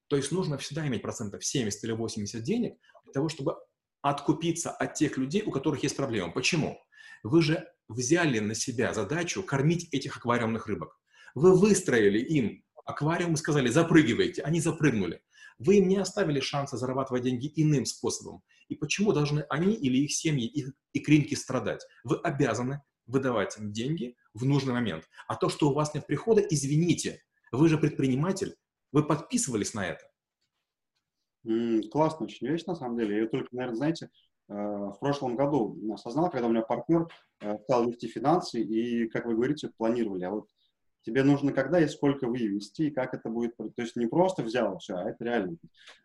То 0.08 0.16
есть 0.18 0.32
нужно 0.32 0.58
всегда 0.58 0.88
иметь 0.88 1.04
процентов 1.04 1.46
70 1.46 1.84
или 1.84 1.92
80 1.92 2.42
денег 2.42 2.78
для 3.04 3.14
того, 3.14 3.30
чтобы 3.30 3.56
откупиться 4.02 4.72
от 4.72 4.96
тех 4.96 5.18
людей, 5.18 5.44
у 5.46 5.52
которых 5.52 5.84
есть 5.84 5.96
проблемы. 5.96 6.34
Почему? 6.34 6.80
Вы 7.24 7.44
же 7.44 7.68
взяли 7.88 8.40
на 8.40 8.56
себя 8.56 8.94
задачу 8.96 9.44
кормить 9.44 9.88
этих 9.94 10.18
аквариумных 10.18 10.66
рыбок. 10.66 11.00
Вы 11.36 11.56
выстроили 11.56 12.18
им 12.18 12.64
аквариум 12.84 13.34
и 13.34 13.38
сказали, 13.38 13.70
запрыгивайте. 13.70 14.42
Они 14.42 14.60
запрыгнули. 14.60 15.22
Вы 15.60 15.78
им 15.78 15.88
не 15.88 15.98
оставили 15.98 16.40
шанса 16.40 16.78
зарабатывать 16.78 17.24
деньги 17.24 17.52
иным 17.56 17.86
способом. 17.86 18.42
И 18.72 18.76
почему 18.76 19.12
должны 19.12 19.42
они 19.50 19.74
или 19.74 19.98
их 19.98 20.14
семьи, 20.14 20.48
их 20.48 20.72
икринки 20.94 21.36
страдать? 21.36 21.86
Вы 22.06 22.16
обязаны 22.16 22.82
выдавать 23.06 23.58
им 23.58 23.74
деньги 23.74 24.16
в 24.34 24.46
нужный 24.46 24.72
момент. 24.72 25.10
А 25.28 25.36
то, 25.36 25.50
что 25.50 25.70
у 25.70 25.74
вас 25.74 25.94
нет 25.94 26.08
прихода, 26.08 26.40
извините, 26.40 27.22
вы 27.52 27.68
же 27.68 27.78
предприниматель, 27.78 28.56
вы 28.94 29.06
подписывались 29.06 29.74
на 29.74 29.88
это. 29.88 30.06
Mm, 31.46 31.90
классно 31.90 32.28
очень 32.28 32.48
вещь, 32.48 32.64
на 32.64 32.76
самом 32.76 32.98
деле. 32.98 33.24
Я 33.24 33.28
только, 33.28 33.50
наверное, 33.52 33.76
знаете, 33.76 34.10
э, 34.48 34.54
в 34.54 34.96
прошлом 35.02 35.36
году 35.36 35.78
осознал, 35.94 36.30
когда 36.30 36.48
у 36.48 36.52
меня 36.52 36.62
партнер 36.62 37.10
э, 37.42 37.58
стал 37.64 37.90
вести 37.90 38.08
финансы, 38.08 38.62
и, 38.62 39.10
как 39.10 39.26
вы 39.26 39.36
говорите, 39.36 39.70
планировали. 39.76 40.24
А 40.24 40.32
вот 40.32 40.48
тебе 41.04 41.24
нужно 41.24 41.52
когда 41.54 41.80
и 41.80 41.88
сколько 41.88 42.28
вывести, 42.28 42.84
и 42.84 42.92
как 42.92 43.14
это 43.14 43.30
будет. 43.30 43.56
То 43.58 43.72
есть 43.78 43.96
не 43.96 44.08
просто 44.08 44.44
взял 44.44 44.78
все, 44.78 44.96
а 44.96 45.10
это 45.10 45.24
реально. 45.24 45.58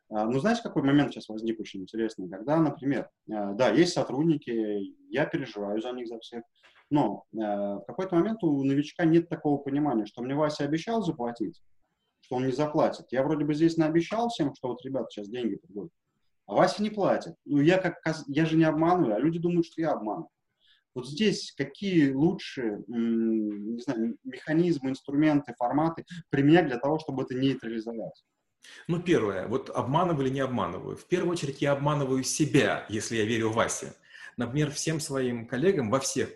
А, 0.08 0.24
ну, 0.26 0.38
знаете, 0.38 0.62
какой 0.62 0.82
момент 0.82 1.12
сейчас 1.12 1.28
возник 1.28 1.60
очень 1.60 1.82
интересный? 1.82 2.28
Когда, 2.28 2.56
например, 2.56 3.10
а, 3.30 3.52
да, 3.52 3.70
есть 3.70 3.92
сотрудники, 3.92 4.94
я 5.10 5.26
переживаю 5.26 5.80
за 5.80 5.92
них, 5.92 6.08
за 6.08 6.18
всех, 6.20 6.44
но 6.90 7.24
а, 7.36 7.78
в 7.78 7.84
какой-то 7.86 8.14
момент 8.14 8.42
у 8.44 8.62
новичка 8.64 9.04
нет 9.04 9.28
такого 9.28 9.58
понимания, 9.58 10.06
что 10.06 10.22
мне 10.22 10.34
Вася 10.34 10.64
обещал 10.64 11.02
заплатить, 11.02 11.60
что 12.20 12.36
он 12.36 12.46
не 12.46 12.52
заплатит. 12.52 13.06
Я 13.10 13.22
вроде 13.22 13.44
бы 13.44 13.54
здесь 13.54 13.76
наобещал 13.76 14.28
всем, 14.28 14.54
что 14.54 14.68
вот, 14.68 14.84
ребята, 14.84 15.06
сейчас 15.10 15.28
деньги 15.28 15.56
придут, 15.56 15.90
а 16.46 16.54
Вася 16.54 16.82
не 16.82 16.90
платит. 16.90 17.34
Ну, 17.44 17.60
я, 17.60 17.78
как, 17.78 17.98
я 18.28 18.46
же 18.46 18.56
не 18.56 18.64
обманываю, 18.64 19.16
а 19.16 19.18
люди 19.18 19.38
думают, 19.38 19.66
что 19.66 19.80
я 19.80 19.92
обманываю. 19.92 20.30
Вот 20.96 21.06
здесь 21.06 21.52
какие 21.54 22.10
лучшие 22.10 22.82
не 22.88 23.82
знаю, 23.82 24.16
механизмы, 24.24 24.88
инструменты, 24.88 25.54
форматы 25.58 26.06
применять 26.30 26.68
для 26.68 26.78
того, 26.78 26.98
чтобы 26.98 27.24
это 27.24 27.34
нейтрализовать? 27.34 28.24
Ну, 28.88 29.02
первое, 29.02 29.46
вот 29.46 29.68
обманываю 29.68 30.26
или 30.26 30.32
не 30.32 30.40
обманываю. 30.40 30.96
В 30.96 31.04
первую 31.04 31.32
очередь 31.32 31.60
я 31.60 31.72
обманываю 31.72 32.24
себя, 32.24 32.86
если 32.88 33.16
я 33.16 33.26
верю 33.26 33.50
Васе. 33.50 33.92
Например, 34.38 34.70
всем 34.70 34.98
своим 34.98 35.46
коллегам 35.46 35.90
во 35.90 36.00
всех 36.00 36.30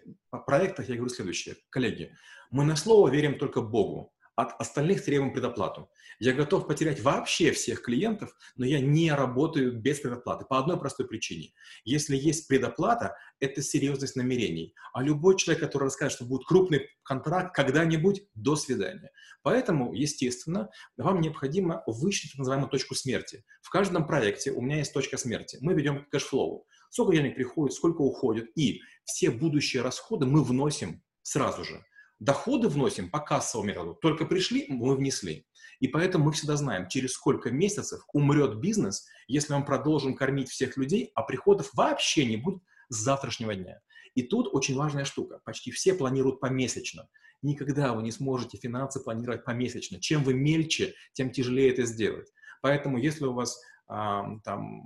проектах 0.47 0.91
я 0.91 0.97
говорю 0.97 1.09
следующее. 1.09 1.57
Коллеги, 1.71 2.15
мы 2.51 2.65
на 2.65 2.77
слово 2.77 3.09
верим 3.09 3.39
только 3.39 3.63
Богу, 3.63 4.13
от 4.41 4.61
остальных 4.61 5.05
требуем 5.05 5.33
предоплату. 5.33 5.91
Я 6.19 6.33
готов 6.33 6.67
потерять 6.67 7.03
вообще 7.03 7.53
всех 7.53 7.83
клиентов, 7.83 8.35
но 8.57 8.65
я 8.65 8.81
не 8.81 9.13
работаю 9.13 9.79
без 9.79 10.01
предоплаты 10.01 10.45
по 10.45 10.59
одной 10.59 10.79
простой 10.79 11.07
причине. 11.07 11.53
Если 11.85 12.17
есть 12.17 12.49
предоплата, 12.49 13.17
это 13.39 13.63
серьезность 13.63 14.17
намерений. 14.17 14.75
А 14.93 15.03
любой 15.03 15.37
человек, 15.37 15.63
который 15.63 15.85
расскажет, 15.85 16.17
что 16.17 16.25
будет 16.25 16.47
крупный 16.47 16.89
контракт 17.03 17.55
когда-нибудь, 17.55 18.23
до 18.35 18.57
свидания. 18.57 19.11
Поэтому, 19.43 19.93
естественно, 19.95 20.71
вам 20.97 21.21
необходимо 21.21 21.83
высчитать 21.87 22.33
так 22.33 22.39
называемую 22.41 22.71
точку 22.71 22.95
смерти. 22.95 23.45
В 23.63 23.71
каждом 23.71 24.07
проекте 24.07 24.53
у 24.53 24.61
меня 24.61 24.79
есть 24.79 24.93
точка 24.93 25.17
смерти. 25.17 25.59
Мы 25.61 25.75
ведем 25.75 26.07
cash 26.11 26.36
flow. 26.36 26.67
Сколько 26.91 27.13
денег 27.13 27.37
приходит, 27.37 27.75
сколько 27.75 28.03
уходит. 28.03 28.51
И 28.57 28.81
все 29.05 29.31
будущие 29.31 29.83
расходы 29.83 30.27
мы 30.27 30.43
вносим 30.45 31.03
сразу 31.23 31.65
же. 31.65 31.85
Доходы 32.21 32.69
вносим 32.69 33.11
по 33.11 33.19
кассовому 33.19 33.69
методу. 33.69 33.95
Только 33.95 34.27
пришли, 34.27 34.67
мы 34.69 34.95
внесли. 34.95 35.47
И 35.81 35.89
поэтому 35.89 36.27
мы 36.27 36.33
всегда 36.33 36.57
знаем, 36.57 36.87
через 36.87 37.15
сколько 37.15 37.51
месяцев 37.51 38.03
умрет 38.13 38.59
бизнес, 38.61 39.07
если 39.27 39.55
мы 39.55 39.65
продолжим 39.65 40.15
кормить 40.15 40.51
всех 40.51 40.77
людей, 40.77 41.13
а 41.15 41.23
приходов 41.23 41.71
вообще 41.73 42.27
не 42.27 42.37
будет 42.37 42.63
с 42.91 42.97
завтрашнего 42.97 43.55
дня. 43.55 43.81
И 44.15 44.23
тут 44.23 44.49
очень 44.53 44.77
важная 44.77 45.07
штука. 45.07 45.41
Почти 45.45 45.71
все 45.71 45.95
планируют 45.95 46.41
помесячно. 46.41 47.09
Никогда 47.41 47.95
вы 47.95 48.03
не 48.03 48.13
сможете 48.13 48.59
финансы 48.59 49.01
планировать 49.01 49.47
помесячно. 49.47 49.99
Чем 49.99 50.23
вы 50.23 50.35
мельче, 50.35 50.95
тем 51.15 51.31
тяжелее 51.31 51.73
это 51.73 51.85
сделать. 51.85 52.31
Поэтому 52.61 52.99
если 52.99 53.25
у 53.25 53.33
вас 53.33 53.59
а, 53.89 54.27
там 54.45 54.83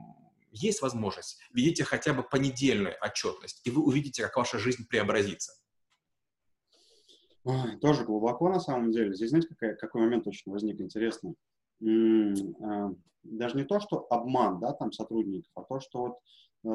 есть 0.52 0.82
возможность, 0.82 1.40
ведите 1.52 1.82
хотя 1.82 2.12
бы 2.12 2.22
понедельную 2.22 2.94
отчетность, 3.00 3.60
и 3.64 3.70
вы 3.70 3.82
увидите, 3.82 4.22
как 4.22 4.36
ваша 4.36 4.60
жизнь 4.60 4.86
преобразится. 4.86 5.52
Ой, 7.44 7.76
тоже 7.80 8.04
глубоко 8.04 8.48
на 8.48 8.60
самом 8.60 8.90
деле. 8.92 9.14
Здесь, 9.14 9.30
знаете, 9.30 9.48
какой, 9.48 9.76
какой 9.76 10.00
момент 10.02 10.26
очень 10.26 10.50
возник 10.50 10.80
интересный. 10.80 11.34
М-м, 11.82 12.96
даже 13.22 13.56
не 13.56 13.64
то, 13.64 13.80
что 13.80 14.06
обман, 14.10 14.60
да, 14.60 14.72
там 14.72 14.92
сотрудников, 14.92 15.50
а 15.54 15.62
то, 15.62 15.80
что 15.80 15.98
вот 16.00 16.18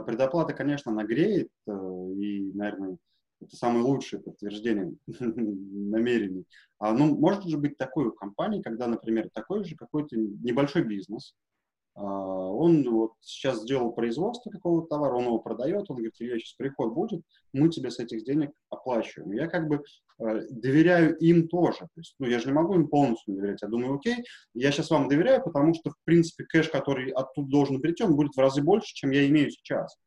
э, 0.02 0.04
предоплата, 0.06 0.54
конечно, 0.54 0.92
нагреет, 0.92 1.50
э, 1.68 1.72
и, 1.72 2.52
наверное, 2.54 2.98
это 3.42 3.56
самое 3.56 3.84
лучшее 3.84 4.22
подтверждение 4.22 4.94
намерений. 5.20 6.46
А, 6.78 6.94
ну, 6.94 7.18
может 7.18 7.46
же 7.46 7.58
быть 7.58 7.78
такой 7.78 8.06
у 8.08 8.12
компании, 8.12 8.62
когда, 8.62 8.88
например, 8.88 9.30
такой 9.34 9.64
же 9.64 9.76
какой-то 9.76 10.16
небольшой 10.18 10.84
бизнес, 10.84 11.34
а, 11.34 11.59
он 11.96 12.90
вот 12.90 13.14
сейчас 13.22 13.62
сделал 13.62 13.92
производство 13.92 14.50
какого-то 14.50 14.88
товара, 14.88 15.16
он 15.16 15.26
его 15.26 15.40
продает, 15.40 15.86
он 15.90 15.98
говорит, 15.98 16.16
Илья, 16.20 16.40
сейчас 16.40 16.54
приход 16.54 16.94
будет, 16.94 17.22
мы 17.52 17.70
тебе 17.70 17.92
с 17.92 18.00
этих 18.00 18.24
денег 18.24 18.52
оплачиваем. 18.70 19.34
Я 19.34 19.48
как 19.48 19.68
бы 19.68 19.84
э, 20.20 20.42
доверяю 20.50 21.18
им 21.18 21.48
тоже. 21.48 21.80
То 21.80 21.98
есть, 21.98 22.16
ну, 22.20 22.28
я 22.28 22.40
же 22.40 22.48
не 22.48 22.54
могу 22.54 22.76
им 22.76 22.88
полностью 22.88 23.36
доверять. 23.36 23.62
Я 23.62 23.68
думаю, 23.68 23.96
окей, 23.96 24.24
я 24.54 24.72
сейчас 24.72 24.90
вам 24.90 25.10
доверяю, 25.10 25.44
потому 25.44 25.74
что, 25.74 25.92
в 25.92 25.96
принципе, 26.06 26.46
кэш, 26.46 26.70
который 26.70 27.12
оттуда 27.12 27.50
должен 27.50 27.82
прийти, 27.82 28.04
он 28.04 28.16
будет 28.16 28.34
в 28.36 28.40
разы 28.40 28.62
больше, 28.62 28.94
чем 28.94 29.12
я 29.12 29.28
имею 29.28 29.52
сейчас. 29.52 29.98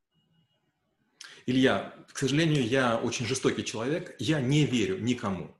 Илья, 1.44 1.92
к 2.12 2.18
сожалению, 2.18 2.66
я 2.66 2.98
очень 2.98 3.26
жестокий 3.26 3.64
человек, 3.64 4.14
я 4.18 4.40
не 4.40 4.64
верю 4.64 4.98
никому. 5.00 5.50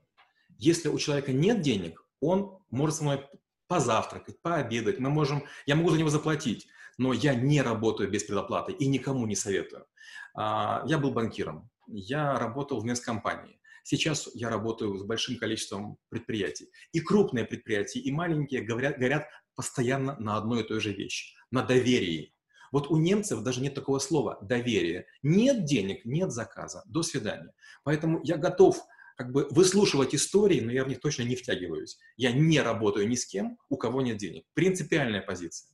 Если 0.59 0.89
у 0.89 0.99
человека 0.99 1.33
нет 1.33 1.61
денег, 1.61 2.07
он 2.21 2.59
может 2.71 2.97
со 2.97 3.05
мной 3.05 3.27
позавтракать, 3.73 4.43
пообедать, 4.43 4.99
мы 4.99 5.09
можем, 5.09 5.45
я 5.65 5.77
могу 5.77 5.89
за 5.89 5.99
него 5.99 6.11
заплатить, 6.11 6.69
но 6.99 7.15
я 7.15 7.35
не 7.35 7.63
работаю 7.63 8.11
без 8.11 8.23
предоплаты 8.23 8.73
и 8.73 8.87
никому 8.87 9.27
не 9.27 9.35
советую. 9.35 9.87
А, 10.35 10.83
я 10.87 10.99
был 10.99 11.11
банкиром, 11.11 11.71
я 11.87 12.39
работал 12.39 12.81
в 12.83 13.01
компании. 13.01 13.59
Сейчас 13.83 14.29
я 14.35 14.51
работаю 14.51 14.99
с 14.99 15.05
большим 15.05 15.39
количеством 15.39 15.97
предприятий. 16.11 16.69
И 16.93 17.01
крупные 17.01 17.47
предприятия, 17.47 18.01
и 18.01 18.13
маленькие 18.13 18.61
говорят, 18.61 18.99
горят 18.99 19.27
постоянно 19.57 20.19
на 20.19 20.37
одной 20.37 20.61
и 20.61 20.69
той 20.69 20.79
же 20.79 20.93
вещи, 20.93 21.35
на 21.51 21.63
доверии. 21.63 22.35
Вот 22.73 22.91
у 22.91 22.99
немцев 22.99 23.43
даже 23.43 23.63
нет 23.63 23.75
такого 23.75 24.01
слова 24.01 24.39
«доверие». 24.43 25.07
Нет 25.23 25.65
денег, 25.65 26.05
нет 26.05 26.31
заказа. 26.31 26.83
До 26.85 27.03
свидания. 27.03 27.55
Поэтому 27.85 28.21
я 28.23 28.37
готов 28.37 28.83
как 29.17 29.33
бы 29.33 29.47
выслушивать 29.51 30.15
истории, 30.15 30.61
но 30.61 30.73
я 30.73 30.85
в 30.85 30.89
них 30.89 31.01
точно 31.01 31.23
не 31.23 31.37
втягиваюсь. 31.37 31.99
Я 32.17 32.33
не 32.33 32.61
работаю 32.61 33.09
ни 33.09 33.15
с 33.15 33.27
кем, 33.27 33.59
у 33.69 33.77
кого 33.77 34.03
нет 34.03 34.17
денег. 34.17 34.45
Принципиальная 34.55 35.23
позиция. 35.23 35.71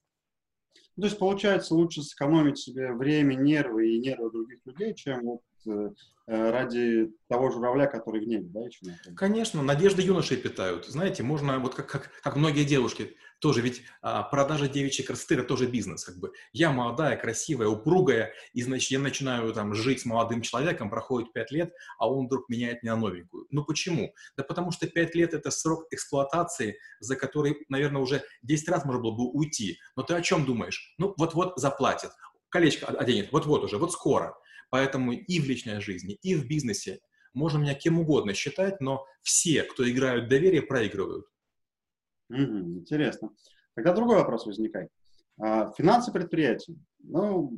То 0.96 1.04
есть, 1.04 1.18
получается, 1.18 1.74
лучше 1.74 2.02
сэкономить 2.02 2.58
себе 2.58 2.92
время, 2.92 3.34
нервы 3.34 3.90
и 3.90 3.98
нервы 4.00 4.32
других 4.32 4.58
людей, 4.64 4.94
чем 4.94 5.24
вот 5.24 5.40
ради 6.26 7.10
того 7.28 7.50
журавля, 7.50 7.86
который 7.86 8.20
в 8.20 8.28
небе, 8.28 8.48
да, 8.50 8.60
еще 8.60 8.80
Конечно, 9.16 9.62
надежды 9.62 10.02
юношей 10.02 10.36
питают. 10.36 10.86
Знаете, 10.86 11.22
можно, 11.22 11.58
вот 11.58 11.74
как, 11.74 11.86
как, 11.86 12.10
как 12.22 12.36
многие 12.36 12.64
девушки, 12.64 13.16
тоже 13.38 13.60
ведь 13.60 13.82
а, 14.02 14.24
продажа 14.24 14.68
девичьей 14.68 15.06
красоты– 15.06 15.34
это 15.36 15.44
тоже 15.44 15.66
бизнес. 15.66 16.04
Как 16.04 16.18
бы. 16.18 16.32
Я 16.52 16.70
молодая, 16.72 17.16
красивая, 17.16 17.68
упругая, 17.68 18.32
и, 18.52 18.62
значит, 18.62 18.90
я 18.90 18.98
начинаю 18.98 19.52
там 19.52 19.74
жить 19.74 20.00
с 20.00 20.04
молодым 20.04 20.42
человеком, 20.42 20.90
проходит 20.90 21.32
пять 21.32 21.50
лет, 21.50 21.72
а 21.98 22.10
он 22.10 22.26
вдруг 22.26 22.48
меняет 22.48 22.82
меня 22.82 22.96
на 22.96 23.02
новенькую. 23.02 23.46
Ну 23.50 23.64
почему? 23.64 24.12
Да 24.36 24.44
потому 24.44 24.70
что 24.70 24.86
пять 24.86 25.14
лет– 25.14 25.32
это 25.34 25.50
срок 25.50 25.86
эксплуатации, 25.90 26.78
за 27.00 27.16
который, 27.16 27.64
наверное, 27.68 28.02
уже 28.02 28.22
10 28.42 28.68
раз 28.68 28.84
можно 28.84 29.02
было 29.02 29.12
бы 29.12 29.30
уйти. 29.30 29.78
Но 29.96 30.02
ты 30.02 30.14
о 30.14 30.20
чем 30.20 30.44
думаешь? 30.44 30.94
Ну, 30.98 31.14
вот-вот 31.16 31.54
заплатит. 31.56 32.10
Колечко 32.50 32.86
оденет, 32.86 33.30
вот-вот 33.30 33.64
уже, 33.64 33.78
вот 33.78 33.92
скоро. 33.92 34.34
Поэтому 34.70 35.12
и 35.12 35.40
в 35.40 35.44
личной 35.44 35.80
жизни, 35.80 36.18
и 36.22 36.34
в 36.34 36.46
бизнесе 36.46 37.00
можно 37.34 37.58
меня 37.58 37.74
кем 37.74 37.98
угодно 37.98 38.34
считать, 38.34 38.80
но 38.80 39.06
все, 39.22 39.62
кто 39.62 39.88
играют 39.88 40.28
доверие, 40.28 40.62
проигрывают. 40.62 41.26
Угу, 42.30 42.40
интересно. 42.80 43.30
Тогда 43.74 43.94
другой 43.94 44.16
вопрос 44.16 44.46
возникает. 44.46 44.90
А, 45.40 45.70
финансы 45.72 46.12
предприятия. 46.12 46.76
Ну, 46.98 47.52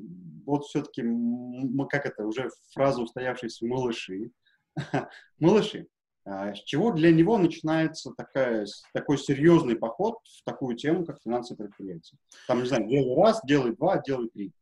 вот 0.44 0.64
все-таки 0.66 1.02
мы, 1.02 1.88
как 1.88 2.06
это, 2.06 2.26
уже 2.26 2.50
фраза 2.72 3.02
устоявшаяся 3.02 3.66
«малыши». 3.66 4.30
малыши. 5.38 5.88
А, 6.24 6.54
с 6.54 6.62
чего 6.62 6.92
для 6.92 7.10
него 7.10 7.38
начинается 7.38 8.12
такая, 8.16 8.66
такой 8.92 9.18
серьезный 9.18 9.76
поход 9.76 10.18
в 10.24 10.44
такую 10.44 10.76
тему, 10.76 11.04
как 11.06 11.20
финансы 11.22 11.56
предприятия? 11.56 12.18
Там, 12.46 12.60
не 12.60 12.68
знаю, 12.68 12.86
делай 12.86 13.16
раз, 13.16 13.40
делай 13.44 13.74
два, 13.74 13.98
делай 13.98 14.28
три. 14.28 14.52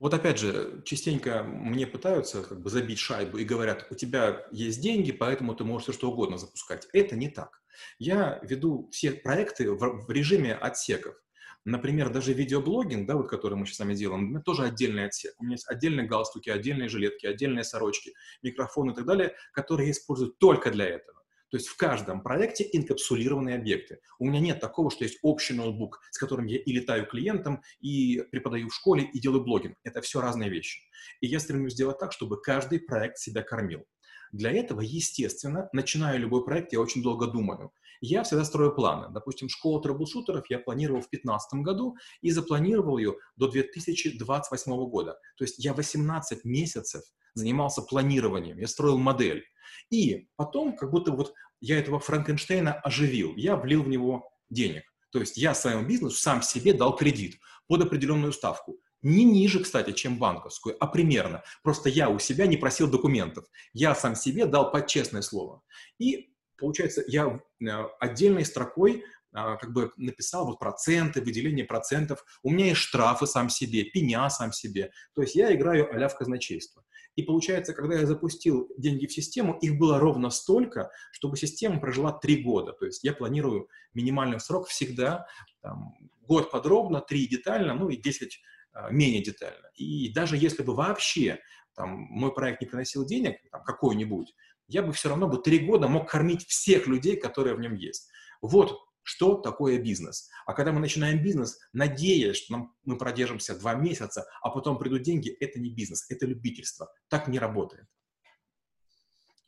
Вот 0.00 0.14
опять 0.14 0.38
же, 0.38 0.82
частенько 0.84 1.42
мне 1.42 1.86
пытаются 1.86 2.42
как 2.42 2.60
бы 2.60 2.70
забить 2.70 2.98
шайбу 2.98 3.38
и 3.38 3.44
говорят, 3.44 3.86
у 3.90 3.94
тебя 3.94 4.46
есть 4.52 4.80
деньги, 4.80 5.12
поэтому 5.12 5.54
ты 5.54 5.64
можешь 5.64 5.84
все 5.84 5.92
что 5.92 6.10
угодно 6.10 6.38
запускать. 6.38 6.88
Это 6.92 7.16
не 7.16 7.28
так. 7.28 7.60
Я 7.98 8.40
веду 8.42 8.88
все 8.92 9.12
проекты 9.12 9.70
в, 9.72 10.10
режиме 10.10 10.54
отсеков. 10.54 11.16
Например, 11.64 12.10
даже 12.10 12.32
видеоблогинг, 12.32 13.06
да, 13.06 13.16
вот 13.16 13.28
который 13.28 13.54
мы 13.54 13.66
сейчас 13.66 13.76
с 13.76 13.80
вами 13.80 13.94
делаем, 13.94 14.36
это 14.36 14.44
тоже 14.44 14.64
отдельный 14.64 15.06
отсек. 15.06 15.34
У 15.38 15.44
меня 15.44 15.54
есть 15.54 15.68
отдельные 15.68 16.06
галстуки, 16.06 16.48
отдельные 16.48 16.88
жилетки, 16.88 17.26
отдельные 17.26 17.64
сорочки, 17.64 18.14
микрофоны 18.42 18.92
и 18.92 18.94
так 18.94 19.04
далее, 19.04 19.34
которые 19.52 19.88
я 19.88 19.92
использую 19.92 20.32
только 20.32 20.70
для 20.70 20.86
этого. 20.86 21.17
То 21.50 21.56
есть 21.56 21.68
в 21.68 21.76
каждом 21.76 22.22
проекте 22.22 22.68
инкапсулированные 22.72 23.56
объекты. 23.56 24.00
У 24.18 24.26
меня 24.26 24.40
нет 24.40 24.60
такого, 24.60 24.90
что 24.90 25.04
есть 25.04 25.18
общий 25.22 25.54
ноутбук, 25.54 26.00
с 26.10 26.18
которым 26.18 26.46
я 26.46 26.58
и 26.58 26.72
летаю 26.72 27.06
клиентам, 27.06 27.62
и 27.80 28.22
преподаю 28.30 28.68
в 28.68 28.74
школе, 28.74 29.08
и 29.12 29.18
делаю 29.18 29.44
блогинг. 29.44 29.76
Это 29.84 30.00
все 30.02 30.20
разные 30.20 30.50
вещи. 30.50 30.80
И 31.20 31.26
я 31.26 31.40
стремлюсь 31.40 31.72
сделать 31.72 31.98
так, 31.98 32.12
чтобы 32.12 32.40
каждый 32.40 32.80
проект 32.80 33.18
себя 33.18 33.42
кормил. 33.42 33.86
Для 34.32 34.52
этого, 34.52 34.82
естественно, 34.82 35.68
начиная 35.72 36.18
любой 36.18 36.44
проект, 36.44 36.72
я 36.72 36.80
очень 36.80 37.02
долго 37.02 37.26
думаю. 37.26 37.72
Я 38.00 38.22
всегда 38.22 38.44
строю 38.44 38.74
планы. 38.74 39.12
Допустим, 39.12 39.48
школу 39.48 39.80
трэблшутеров 39.80 40.44
я 40.50 40.58
планировал 40.58 41.00
в 41.00 41.08
2015 41.10 41.60
году 41.62 41.96
и 42.20 42.30
запланировал 42.30 42.98
ее 42.98 43.16
до 43.36 43.48
2028 43.48 44.72
года. 44.88 45.18
То 45.36 45.44
есть 45.44 45.62
я 45.64 45.74
18 45.74 46.44
месяцев 46.44 47.02
занимался 47.34 47.82
планированием, 47.82 48.58
я 48.58 48.66
строил 48.66 48.98
модель. 48.98 49.44
И 49.90 50.28
потом, 50.36 50.76
как 50.76 50.90
будто 50.90 51.12
вот 51.12 51.34
я 51.60 51.78
этого 51.78 51.98
Франкенштейна 51.98 52.74
оживил, 52.74 53.34
я 53.36 53.56
влил 53.56 53.82
в 53.82 53.88
него 53.88 54.30
денег. 54.50 54.84
То 55.10 55.20
есть 55.20 55.36
я 55.36 55.54
своему 55.54 55.86
бизнесу 55.86 56.16
сам 56.16 56.42
себе 56.42 56.72
дал 56.72 56.94
кредит 56.94 57.38
под 57.66 57.82
определенную 57.82 58.32
ставку. 58.32 58.78
Не 59.02 59.24
ниже, 59.24 59.60
кстати, 59.60 59.92
чем 59.92 60.18
банковскую, 60.18 60.76
а 60.80 60.86
примерно. 60.86 61.44
Просто 61.62 61.88
я 61.88 62.10
у 62.10 62.18
себя 62.18 62.46
не 62.46 62.56
просил 62.56 62.90
документов. 62.90 63.46
Я 63.72 63.94
сам 63.94 64.16
себе 64.16 64.46
дал 64.46 64.72
под 64.72 64.88
честное 64.88 65.22
слово. 65.22 65.62
И, 65.98 66.32
получается, 66.58 67.04
я 67.06 67.40
э, 67.60 67.66
отдельной 68.00 68.44
строкой 68.44 69.04
а, 69.32 69.56
как 69.56 69.72
бы 69.72 69.92
написал 69.96 70.46
вот 70.46 70.58
проценты, 70.58 71.20
выделение 71.20 71.64
процентов. 71.64 72.24
У 72.42 72.50
меня 72.50 72.66
есть 72.66 72.80
штрафы 72.80 73.26
сам 73.26 73.50
себе, 73.50 73.84
пеня 73.84 74.28
сам 74.30 74.52
себе. 74.52 74.90
То 75.14 75.22
есть 75.22 75.34
я 75.34 75.54
играю 75.54 75.88
а 75.90 76.08
в 76.08 76.16
казначейство. 76.16 76.82
И 77.14 77.22
получается, 77.22 77.74
когда 77.74 77.96
я 77.96 78.06
запустил 78.06 78.70
деньги 78.78 79.06
в 79.06 79.12
систему, 79.12 79.58
их 79.60 79.76
было 79.76 79.98
ровно 79.98 80.30
столько, 80.30 80.90
чтобы 81.12 81.36
система 81.36 81.80
прожила 81.80 82.12
три 82.12 82.42
года. 82.42 82.72
То 82.72 82.86
есть 82.86 83.04
я 83.04 83.12
планирую 83.12 83.68
минимальный 83.92 84.40
срок 84.40 84.68
всегда, 84.68 85.26
там, 85.60 85.94
год 86.22 86.50
подробно, 86.50 87.00
три 87.00 87.26
детально, 87.26 87.74
ну 87.74 87.88
и 87.90 87.96
10 87.96 88.40
а, 88.72 88.90
менее 88.90 89.22
детально. 89.22 89.68
И 89.74 90.10
даже 90.12 90.36
если 90.36 90.62
бы 90.62 90.74
вообще 90.74 91.40
там, 91.74 91.90
мой 91.90 92.32
проект 92.32 92.60
не 92.60 92.66
приносил 92.66 93.04
денег, 93.04 93.36
какой-нибудь, 93.50 94.34
я 94.68 94.82
бы 94.82 94.92
все 94.92 95.08
равно 95.08 95.26
бы 95.28 95.38
три 95.38 95.58
года 95.58 95.88
мог 95.88 96.08
кормить 96.08 96.46
всех 96.46 96.86
людей, 96.86 97.16
которые 97.16 97.54
в 97.56 97.60
нем 97.60 97.74
есть. 97.74 98.08
Вот 98.40 98.78
что 99.02 99.36
такое 99.36 99.78
бизнес. 99.78 100.28
А 100.44 100.52
когда 100.52 100.70
мы 100.70 100.80
начинаем 100.80 101.22
бизнес, 101.22 101.58
надеясь, 101.72 102.36
что 102.36 102.52
нам, 102.52 102.74
мы 102.84 102.98
продержимся 102.98 103.58
два 103.58 103.74
месяца, 103.74 104.26
а 104.42 104.50
потом 104.50 104.78
придут 104.78 105.02
деньги, 105.02 105.30
это 105.30 105.58
не 105.58 105.70
бизнес, 105.70 106.04
это 106.10 106.26
любительство. 106.26 106.92
Так 107.08 107.26
не 107.26 107.38
работает. 107.38 107.86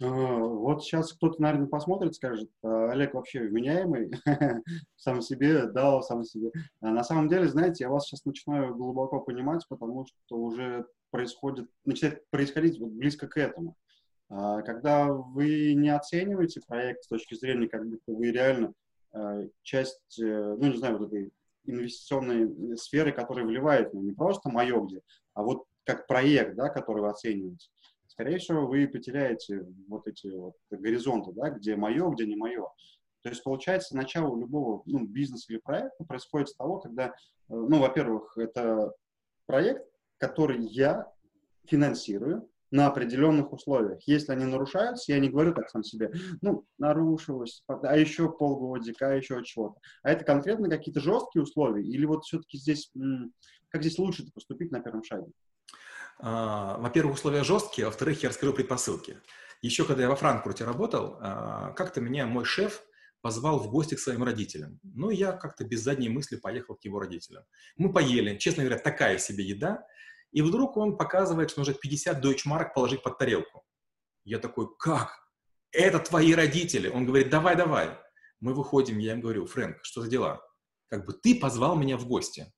А, 0.02 0.06
вот 0.06 0.82
сейчас 0.82 1.12
кто-то, 1.12 1.42
наверное, 1.42 1.66
посмотрит, 1.66 2.14
скажет, 2.14 2.50
«А, 2.62 2.90
Олег 2.90 3.12
вообще 3.12 3.40
вменяемый, 3.40 4.10
сам 4.96 5.20
себе 5.20 5.66
дал, 5.66 6.02
сам 6.02 6.24
себе. 6.24 6.52
А 6.80 6.90
на 6.90 7.04
самом 7.04 7.28
деле, 7.28 7.46
знаете, 7.46 7.84
я 7.84 7.90
вас 7.90 8.06
сейчас 8.06 8.24
начинаю 8.24 8.74
глубоко 8.74 9.20
понимать, 9.20 9.66
потому 9.68 10.06
что 10.06 10.36
уже 10.38 10.86
происходит, 11.10 11.68
начинает 11.84 12.28
происходить 12.30 12.80
вот 12.80 12.92
близко 12.92 13.28
к 13.28 13.36
этому. 13.36 13.76
А, 14.30 14.62
когда 14.62 15.12
вы 15.12 15.74
не 15.74 15.90
оцениваете 15.90 16.60
проект 16.66 17.04
с 17.04 17.08
точки 17.08 17.34
зрения, 17.34 17.68
как 17.68 17.86
будто 17.86 18.12
вы 18.12 18.30
реально 18.30 18.72
часть, 19.62 20.20
э, 20.20 20.24
ну, 20.56 20.68
не 20.68 20.76
знаю, 20.76 20.96
вот 20.96 21.08
этой 21.08 21.32
инвестиционной 21.64 22.76
сферы, 22.78 23.10
которая 23.10 23.44
вливает, 23.44 23.92
ну, 23.92 24.02
не 24.02 24.12
просто 24.12 24.50
мое 24.50 24.80
где, 24.84 25.00
а 25.34 25.42
вот 25.42 25.64
как 25.82 26.06
проект, 26.06 26.54
да, 26.54 26.68
который 26.68 27.02
вы 27.02 27.08
оцениваете 27.08 27.70
скорее 28.20 28.38
всего, 28.38 28.66
вы 28.66 28.86
потеряете 28.86 29.66
вот 29.88 30.06
эти 30.06 30.26
вот 30.26 30.54
горизонты, 30.70 31.32
да, 31.32 31.48
где 31.48 31.74
мое, 31.74 32.06
где 32.10 32.26
не 32.26 32.36
мое. 32.36 32.68
То 33.22 33.30
есть, 33.30 33.42
получается, 33.42 33.96
начало 33.96 34.38
любого 34.38 34.82
ну, 34.84 35.06
бизнеса 35.06 35.46
или 35.48 35.58
проекта 35.58 36.04
происходит 36.04 36.50
с 36.50 36.54
того, 36.54 36.80
когда, 36.80 37.06
э, 37.06 37.12
ну, 37.48 37.78
во-первых, 37.80 38.36
это 38.36 38.92
проект, 39.46 39.88
который 40.18 40.60
я 40.66 41.10
финансирую 41.64 42.46
на 42.70 42.86
определенных 42.86 43.52
условиях. 43.52 44.00
Если 44.06 44.32
они 44.32 44.44
нарушаются, 44.44 45.12
я 45.12 45.18
не 45.18 45.28
говорю 45.28 45.54
так 45.54 45.68
сам 45.70 45.82
себе, 45.82 46.12
ну, 46.40 46.64
нарушилось, 46.78 47.62
а 47.66 47.96
еще 47.96 48.30
полгодика, 48.30 49.08
а 49.08 49.14
еще 49.14 49.42
чего-то. 49.44 49.80
А 50.02 50.12
это 50.12 50.24
конкретно 50.24 50.68
какие-то 50.68 51.00
жесткие 51.00 51.42
условия? 51.42 51.84
Или 51.84 52.04
вот 52.04 52.24
все-таки 52.24 52.58
здесь, 52.58 52.92
как 53.68 53.82
здесь 53.82 53.98
лучше 53.98 54.24
поступить 54.32 54.70
на 54.70 54.80
первом 54.80 55.02
шаге? 55.02 55.26
А, 56.18 56.78
во-первых, 56.78 57.16
условия 57.16 57.44
жесткие, 57.44 57.86
во-вторых, 57.86 58.22
я 58.22 58.28
раскрою 58.28 58.54
предпосылки. 58.54 59.18
Еще 59.62 59.84
когда 59.84 60.02
я 60.02 60.08
во 60.08 60.16
Франкфурте 60.16 60.64
работал, 60.64 61.18
а, 61.20 61.72
как-то 61.72 62.00
меня 62.00 62.26
мой 62.26 62.44
шеф 62.44 62.82
позвал 63.20 63.58
в 63.58 63.70
гости 63.70 63.94
к 63.94 64.00
своим 64.00 64.22
родителям. 64.22 64.80
Ну, 64.82 65.10
я 65.10 65.32
как-то 65.32 65.64
без 65.64 65.82
задней 65.82 66.08
мысли 66.08 66.36
поехал 66.36 66.76
к 66.76 66.84
его 66.84 67.00
родителям. 67.00 67.44
Мы 67.76 67.92
поели, 67.92 68.38
честно 68.38 68.64
говоря, 68.64 68.80
такая 68.80 69.18
себе 69.18 69.44
еда, 69.44 69.86
и 70.32 70.42
вдруг 70.42 70.76
он 70.76 70.96
показывает, 70.96 71.50
что 71.50 71.60
нужно 71.60 71.74
50 71.74 72.20
дойчмарок 72.20 72.74
положить 72.74 73.02
под 73.02 73.18
тарелку. 73.18 73.64
Я 74.24 74.38
такой, 74.38 74.68
как? 74.78 75.18
Это 75.72 75.98
твои 75.98 76.34
родители? 76.34 76.88
Он 76.88 77.06
говорит, 77.06 77.30
давай, 77.30 77.56
давай. 77.56 77.98
Мы 78.40 78.54
выходим, 78.54 78.98
я 78.98 79.12
им 79.12 79.20
говорю, 79.20 79.46
Фрэнк, 79.46 79.78
что 79.82 80.02
за 80.02 80.08
дела? 80.08 80.40
Как 80.88 81.04
бы 81.06 81.12
ты 81.12 81.38
позвал 81.38 81.76
меня 81.76 81.96
в 81.96 82.06
гости. 82.06 82.52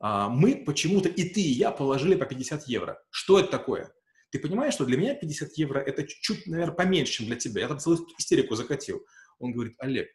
А, 0.00 0.28
мы 0.28 0.64
почему-то 0.64 1.08
и 1.08 1.28
ты, 1.28 1.40
и 1.40 1.52
я 1.52 1.70
положили 1.70 2.14
по 2.14 2.26
50 2.26 2.68
евро. 2.68 3.00
Что 3.10 3.38
это 3.38 3.48
такое? 3.48 3.92
Ты 4.30 4.38
понимаешь, 4.38 4.74
что 4.74 4.84
для 4.84 4.96
меня 4.96 5.14
50 5.14 5.52
евро 5.56 5.78
это 5.78 6.02
чуть-чуть, 6.02 6.46
наверное, 6.46 6.74
поменьше, 6.74 7.12
чем 7.12 7.26
для 7.26 7.36
тебя. 7.36 7.62
Я 7.62 7.68
там 7.68 7.78
целую 7.78 8.06
истерику 8.18 8.54
закатил. 8.56 9.04
Он 9.38 9.52
говорит, 9.52 9.74
Олег, 9.78 10.08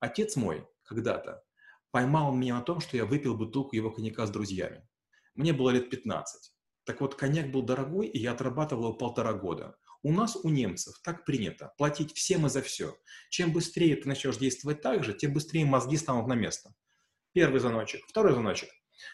отец 0.00 0.36
мой 0.36 0.66
когда-то 0.84 1.42
поймал 1.90 2.34
меня 2.34 2.56
на 2.56 2.62
том, 2.62 2.80
что 2.80 2.96
я 2.96 3.06
выпил 3.06 3.36
бутылку 3.36 3.76
его 3.76 3.90
коньяка 3.90 4.26
с 4.26 4.30
друзьями. 4.30 4.86
Мне 5.34 5.52
было 5.52 5.70
лет 5.70 5.90
15. 5.90 6.52
Так 6.84 7.00
вот, 7.00 7.14
коньяк 7.14 7.50
был 7.50 7.62
дорогой, 7.62 8.06
и 8.06 8.18
я 8.18 8.32
отрабатывал 8.32 8.84
его 8.84 8.94
полтора 8.94 9.32
года. 9.32 9.76
У 10.02 10.12
нас, 10.12 10.36
у 10.36 10.50
немцев, 10.50 11.00
так 11.02 11.24
принято 11.24 11.72
платить 11.78 12.12
всем 12.12 12.46
и 12.46 12.50
за 12.50 12.60
все. 12.60 12.94
Чем 13.30 13.52
быстрее 13.52 13.96
ты 13.96 14.06
начнешь 14.06 14.36
действовать 14.36 14.82
так 14.82 15.02
же, 15.02 15.14
тем 15.14 15.32
быстрее 15.32 15.64
мозги 15.64 15.96
станут 15.96 16.26
на 16.26 16.34
место. 16.34 16.74
Первый 17.32 17.58
звоночек. 17.58 18.04
Второй 18.06 18.32
звоночек. 18.32 18.68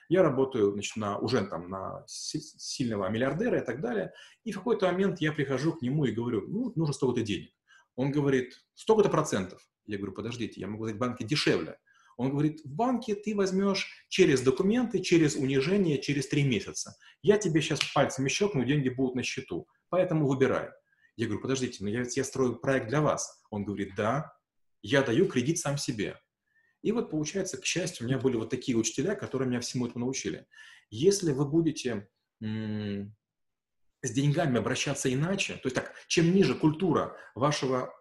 Я 0.08 0.22
работаю 0.22 0.72
значит, 0.72 0.96
на, 0.96 1.18
уже 1.18 1.46
там 1.46 1.70
на 1.70 2.04
сильного 2.06 3.08
миллиардера 3.08 3.60
и 3.60 3.64
так 3.64 3.80
далее. 3.80 4.12
И 4.44 4.52
в 4.52 4.58
какой-то 4.58 4.86
момент 4.86 5.20
я 5.20 5.32
прихожу 5.32 5.72
к 5.72 5.82
нему 5.82 6.04
и 6.04 6.12
говорю, 6.12 6.46
ну, 6.48 6.72
нужно 6.74 6.92
столько-то 6.92 7.24
денег. 7.24 7.52
Он 7.94 8.10
говорит, 8.10 8.54
столько-то 8.74 9.08
процентов. 9.08 9.66
Я 9.86 9.96
говорю, 9.96 10.12
подождите, 10.12 10.60
я 10.60 10.66
могу 10.66 10.86
дать 10.86 10.98
банке 10.98 11.24
дешевле. 11.24 11.78
Он 12.20 12.28
говорит, 12.28 12.60
в 12.64 12.70
банке 12.70 13.14
ты 13.14 13.34
возьмешь 13.34 13.88
через 14.10 14.42
документы, 14.42 14.98
через 14.98 15.36
унижение, 15.36 15.98
через 15.98 16.28
три 16.28 16.42
месяца. 16.42 16.94
Я 17.22 17.38
тебе 17.38 17.62
сейчас 17.62 17.80
пальцами 17.94 18.28
щелкну, 18.28 18.62
деньги 18.62 18.90
будут 18.90 19.14
на 19.14 19.22
счету. 19.22 19.66
Поэтому 19.88 20.28
выбирай. 20.28 20.68
Я 21.16 21.28
говорю, 21.28 21.40
подождите, 21.40 21.82
но 21.82 21.88
я, 21.88 22.04
я 22.14 22.24
строю 22.24 22.56
проект 22.56 22.88
для 22.88 23.00
вас. 23.00 23.42
Он 23.48 23.64
говорит, 23.64 23.94
да, 23.96 24.34
я 24.82 25.00
даю 25.00 25.28
кредит 25.28 25.60
сам 25.60 25.78
себе. 25.78 26.20
И 26.82 26.92
вот 26.92 27.10
получается, 27.10 27.56
к 27.56 27.64
счастью, 27.64 28.04
у 28.04 28.08
меня 28.10 28.18
были 28.18 28.36
вот 28.36 28.50
такие 28.50 28.76
учителя, 28.76 29.14
которые 29.14 29.48
меня 29.48 29.60
всему 29.60 29.86
этому 29.86 30.04
научили. 30.04 30.46
Если 30.90 31.32
вы 31.32 31.46
будете 31.48 32.06
с 32.42 34.10
деньгами 34.10 34.58
обращаться 34.58 35.10
иначе, 35.10 35.54
то 35.54 35.68
есть 35.68 35.74
так, 35.74 35.94
чем 36.06 36.34
ниже 36.34 36.54
культура 36.54 37.16
вашего 37.34 37.94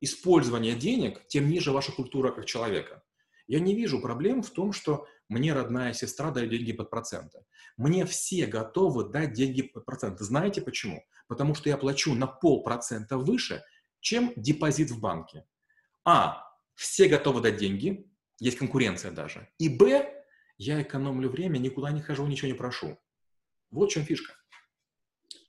использования 0.00 0.74
денег, 0.74 1.26
тем 1.26 1.48
ниже 1.48 1.72
ваша 1.72 1.92
культура 1.92 2.30
как 2.30 2.46
человека. 2.46 3.02
Я 3.46 3.60
не 3.60 3.74
вижу 3.74 4.00
проблем 4.00 4.42
в 4.42 4.50
том, 4.50 4.72
что 4.72 5.06
мне 5.28 5.52
родная 5.52 5.92
сестра 5.92 6.30
дает 6.30 6.50
деньги 6.50 6.72
под 6.72 6.90
проценты. 6.90 7.44
Мне 7.76 8.04
все 8.04 8.46
готовы 8.46 9.08
дать 9.08 9.32
деньги 9.32 9.62
под 9.62 9.84
проценты. 9.84 10.24
Знаете 10.24 10.60
почему? 10.60 11.04
Потому 11.28 11.54
что 11.54 11.68
я 11.68 11.76
плачу 11.76 12.14
на 12.14 12.26
полпроцента 12.26 13.16
выше, 13.16 13.62
чем 14.00 14.32
депозит 14.36 14.90
в 14.90 15.00
банке. 15.00 15.46
А, 16.04 16.44
все 16.74 17.08
готовы 17.08 17.40
дать 17.40 17.56
деньги, 17.56 18.06
есть 18.38 18.58
конкуренция 18.58 19.10
даже. 19.10 19.48
И 19.58 19.68
Б, 19.68 20.24
я 20.58 20.82
экономлю 20.82 21.28
время, 21.28 21.58
никуда 21.58 21.90
не 21.90 22.02
хожу, 22.02 22.26
ничего 22.26 22.48
не 22.48 22.54
прошу. 22.54 22.98
Вот 23.70 23.90
в 23.90 23.92
чем 23.92 24.04
фишка. 24.04 24.34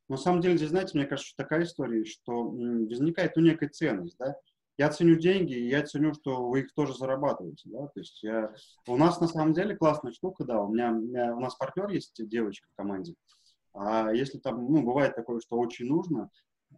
На 0.09 0.17
самом 0.17 0.41
деле, 0.41 0.57
здесь, 0.57 0.69
знаете, 0.69 0.97
мне 0.97 1.05
кажется, 1.05 1.33
такая 1.37 1.63
история, 1.63 2.03
что 2.03 2.49
возникает 2.49 3.35
ну, 3.35 3.43
некая 3.43 3.69
ценность, 3.69 4.17
да. 4.17 4.35
Я 4.77 4.89
ценю 4.89 5.15
деньги, 5.15 5.53
и 5.53 5.67
я 5.67 5.83
ценю, 5.83 6.13
что 6.13 6.47
вы 6.47 6.61
их 6.61 6.73
тоже 6.73 6.95
зарабатываете, 6.95 7.69
да. 7.69 7.87
То 7.87 7.99
есть 7.99 8.23
я... 8.23 8.53
у 8.87 8.97
нас 8.97 9.19
на 9.21 9.27
самом 9.27 9.53
деле 9.53 9.75
классная 9.75 10.11
штука, 10.11 10.45
да. 10.45 10.61
У 10.61 10.73
меня, 10.73 10.91
у, 10.91 11.01
меня, 11.01 11.35
у 11.35 11.39
нас 11.39 11.55
партнер 11.55 11.89
есть, 11.89 12.13
девочка 12.27 12.67
в 12.71 12.75
команде. 12.75 13.13
А 13.73 14.11
если 14.11 14.39
там, 14.39 14.65
ну, 14.65 14.81
бывает 14.81 15.15
такое, 15.15 15.39
что 15.41 15.57
очень 15.57 15.85
нужно, 15.85 16.29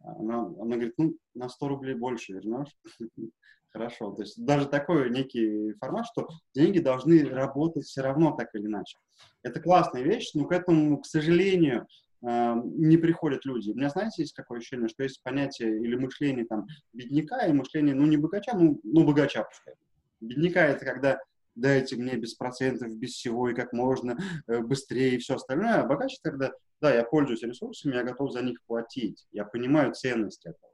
она, 0.04 0.46
она 0.46 0.76
говорит, 0.76 0.96
ну, 0.98 1.16
на 1.34 1.48
100 1.48 1.68
рублей 1.68 1.96
больше 1.96 2.34
вернешь. 2.34 2.76
Хорошо. 3.70 4.12
То 4.12 4.24
есть 4.24 4.44
даже 4.44 4.68
такой 4.68 5.10
некий 5.10 5.74
формат, 5.80 6.06
что 6.06 6.28
деньги 6.54 6.80
должны 6.80 7.24
работать 7.24 7.86
все 7.86 8.02
равно 8.02 8.36
так 8.36 8.54
или 8.54 8.66
иначе. 8.66 8.98
Это 9.44 9.62
классная 9.62 10.02
вещь, 10.02 10.32
но 10.34 10.46
к 10.46 10.52
этому, 10.52 11.00
к 11.00 11.06
сожалению, 11.06 11.88
не 12.22 12.98
приходят 12.98 13.46
люди. 13.46 13.72
У 13.72 13.76
меня, 13.76 13.90
знаете, 13.90 14.22
есть 14.22 14.34
какое 14.34 14.60
ощущение, 14.60 14.88
что 14.88 15.04
есть 15.04 15.24
понятие 15.24 15.82
или 15.82 15.96
мышление 15.96 16.46
там 16.46 16.68
бедняка 16.94 17.46
и 17.48 17.54
мышление, 17.54 17.96
ну, 17.96 18.06
не 18.06 18.18
богача, 18.18 18.54
ну, 18.54 18.80
ну 18.84 19.04
богача 19.04 19.44
пускай. 19.44 19.74
Бедняка— 20.20 20.66
это 20.68 20.86
когда 20.86 21.20
дайте 21.56 21.96
мне 21.96 22.16
без 22.16 22.36
процентов, 22.36 22.96
без 22.96 23.12
всего 23.12 23.50
и 23.50 23.56
как 23.56 23.74
можно 23.74 24.18
э, 24.48 24.60
быстрее 24.60 25.16
и 25.16 25.18
все 25.18 25.36
остальное. 25.36 25.82
А 25.82 25.86
богач— 25.86 26.20
когда, 26.24 26.52
да, 26.80 26.94
я 26.94 27.04
пользуюсь 27.04 27.44
ресурсами, 27.44 27.96
я 27.96 28.04
готов 28.04 28.32
за 28.32 28.42
них 28.42 28.60
платить. 28.66 29.28
Я 29.32 29.46
понимаю 29.46 29.94
ценность 29.94 30.46
этого. 30.46 30.72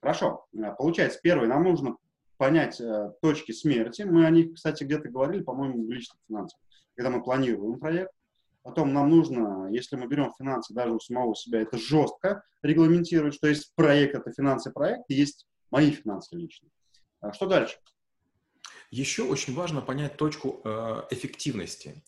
Хорошо. 0.00 0.46
Э, 0.54 0.74
получается, 0.76 1.20
первый, 1.22 1.48
нам 1.48 1.64
нужно 1.64 1.96
понять 2.36 2.80
э, 2.80 3.12
точки 3.22 3.52
смерти. 3.52 4.02
Мы 4.02 4.26
о 4.26 4.30
них, 4.30 4.54
кстати, 4.54 4.84
где-то 4.84 5.08
говорили, 5.08 5.42
по-моему, 5.42 5.86
в 5.86 5.90
личных 5.90 6.18
финансах, 6.28 6.58
когда 6.94 7.10
мы 7.10 7.22
планируем 7.22 7.78
проект. 7.78 8.12
Потом 8.66 8.92
нам 8.92 9.08
нужно, 9.10 9.68
если 9.70 9.94
мы 9.94 10.08
берем 10.08 10.32
финансы 10.36 10.74
даже 10.74 10.90
у 10.90 10.98
самого 10.98 11.36
себя, 11.36 11.60
это 11.60 11.78
жестко 11.78 12.42
регламентировать, 12.62 13.34
что 13.34 13.46
есть 13.46 13.72
проект, 13.76 14.16
это 14.16 14.32
финансы 14.32 14.72
проект, 14.72 15.04
есть 15.06 15.46
мои 15.70 15.92
финансы 15.92 16.34
личные. 16.34 16.72
А 17.20 17.32
что 17.32 17.46
дальше? 17.46 17.76
Еще 18.90 19.22
очень 19.22 19.54
важно 19.54 19.82
понять 19.82 20.16
точку 20.16 20.62
э, 20.64 21.02
эффективности. 21.10 22.02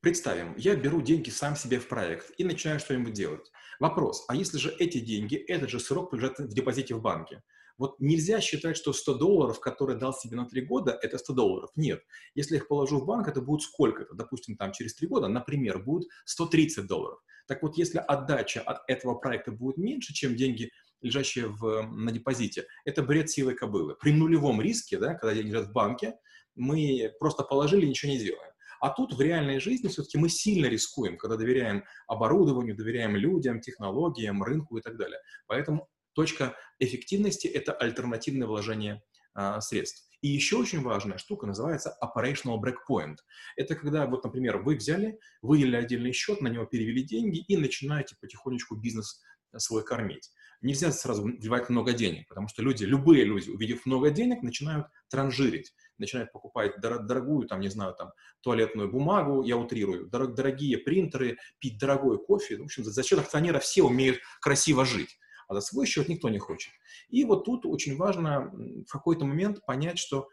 Представим, 0.00 0.54
я 0.58 0.76
беру 0.76 1.00
деньги 1.00 1.30
сам 1.30 1.56
себе 1.56 1.78
в 1.78 1.88
проект 1.88 2.30
и 2.36 2.44
начинаю 2.44 2.78
что-нибудь 2.78 3.14
делать. 3.14 3.50
Вопрос, 3.80 4.26
а 4.28 4.36
если 4.36 4.58
же 4.58 4.70
эти 4.78 5.00
деньги, 5.00 5.36
этот 5.36 5.70
же 5.70 5.80
срок 5.80 6.12
лежат 6.12 6.38
в 6.38 6.52
депозите 6.52 6.94
в 6.94 7.00
банке? 7.00 7.42
Вот 7.78 7.98
нельзя 8.00 8.40
считать, 8.40 8.76
что 8.76 8.92
100 8.92 9.14
долларов, 9.14 9.60
которые 9.60 9.98
дал 9.98 10.12
себе 10.12 10.36
на 10.36 10.46
3 10.46 10.62
года, 10.62 10.98
это 11.02 11.18
100 11.18 11.32
долларов. 11.32 11.70
Нет. 11.76 12.02
Если 12.34 12.56
их 12.56 12.68
положу 12.68 13.00
в 13.00 13.06
банк, 13.06 13.28
это 13.28 13.40
будет 13.40 13.62
сколько-то. 13.62 14.14
Допустим, 14.14 14.56
там 14.56 14.72
через 14.72 14.94
3 14.94 15.08
года, 15.08 15.28
например, 15.28 15.82
будет 15.82 16.08
130 16.24 16.86
долларов. 16.86 17.18
Так 17.46 17.62
вот, 17.62 17.76
если 17.76 17.98
отдача 17.98 18.60
от 18.60 18.82
этого 18.88 19.14
проекта 19.14 19.52
будет 19.52 19.76
меньше, 19.76 20.14
чем 20.14 20.36
деньги, 20.36 20.70
лежащие 21.00 21.48
в, 21.48 21.82
на 21.82 22.12
депозите, 22.12 22.66
это 22.84 23.02
бред 23.02 23.30
силой 23.30 23.54
кобылы. 23.54 23.96
При 24.00 24.12
нулевом 24.12 24.60
риске, 24.60 24.98
да, 24.98 25.14
когда 25.14 25.34
деньги 25.34 25.50
лежат 25.50 25.68
в 25.68 25.72
банке, 25.72 26.14
мы 26.54 27.10
просто 27.18 27.42
положили 27.42 27.86
и 27.86 27.88
ничего 27.88 28.12
не 28.12 28.18
делаем. 28.18 28.52
А 28.80 28.90
тут 28.90 29.14
в 29.14 29.20
реальной 29.20 29.60
жизни 29.60 29.86
все-таки 29.86 30.18
мы 30.18 30.28
сильно 30.28 30.66
рискуем, 30.66 31.16
когда 31.16 31.36
доверяем 31.36 31.84
оборудованию, 32.08 32.76
доверяем 32.76 33.14
людям, 33.14 33.60
технологиям, 33.60 34.42
рынку 34.42 34.76
и 34.76 34.80
так 34.82 34.96
далее. 34.96 35.20
Поэтому 35.46 35.88
Точка 36.14 36.56
эффективности– 36.78 37.46
это 37.48 37.72
альтернативное 37.72 38.46
вложение 38.46 39.02
а, 39.34 39.60
средств. 39.60 40.08
И 40.20 40.28
еще 40.28 40.56
очень 40.56 40.82
важная 40.82 41.18
штука 41.18 41.46
называется 41.46 41.98
operational 42.00 42.60
breakpoint. 42.60 43.16
Это 43.56 43.74
когда, 43.74 44.06
вот, 44.06 44.22
например, 44.22 44.58
вы 44.58 44.76
взяли, 44.76 45.18
выделили 45.42 45.76
отдельный 45.76 46.12
счет, 46.12 46.40
на 46.40 46.48
него 46.48 46.64
перевели 46.64 47.02
деньги 47.02 47.40
и 47.40 47.56
начинаете 47.56 48.14
потихонечку 48.20 48.76
бизнес 48.76 49.20
свой 49.56 49.84
кормить. 49.84 50.30
Нельзя 50.60 50.92
сразу 50.92 51.24
вливать 51.24 51.68
много 51.70 51.92
денег, 51.92 52.28
потому 52.28 52.46
что 52.46 52.62
люди, 52.62 52.84
любые 52.84 53.24
люди, 53.24 53.50
увидев 53.50 53.84
много 53.84 54.10
денег, 54.10 54.42
начинают 54.42 54.86
транжирить, 55.10 55.74
начинают 55.98 56.30
покупать 56.30 56.78
дор- 56.78 57.02
дорогую, 57.02 57.48
там, 57.48 57.58
не 57.58 57.68
знаю, 57.68 57.94
там, 57.94 58.12
туалетную 58.42 58.90
бумагу, 58.90 59.42
я 59.42 59.56
утрирую, 59.56 60.08
дор- 60.08 60.32
дорогие 60.32 60.78
принтеры, 60.78 61.36
пить 61.58 61.78
дорогой 61.78 62.24
кофе. 62.24 62.58
В 62.58 62.62
общем, 62.62 62.84
за 62.84 63.02
счет 63.02 63.18
акционера 63.18 63.58
все 63.58 63.82
умеют 63.82 64.20
красиво 64.40 64.84
жить 64.84 65.18
а 65.48 65.54
за 65.54 65.60
свой 65.60 65.86
счет 65.86 66.08
никто 66.08 66.28
не 66.28 66.38
хочет. 66.38 66.72
И 67.08 67.24
вот 67.24 67.44
тут 67.44 67.66
очень 67.66 67.96
важно 67.96 68.52
в 68.86 68.90
какой-то 68.90 69.24
момент 69.24 69.64
понять, 69.64 69.98
что 69.98 70.28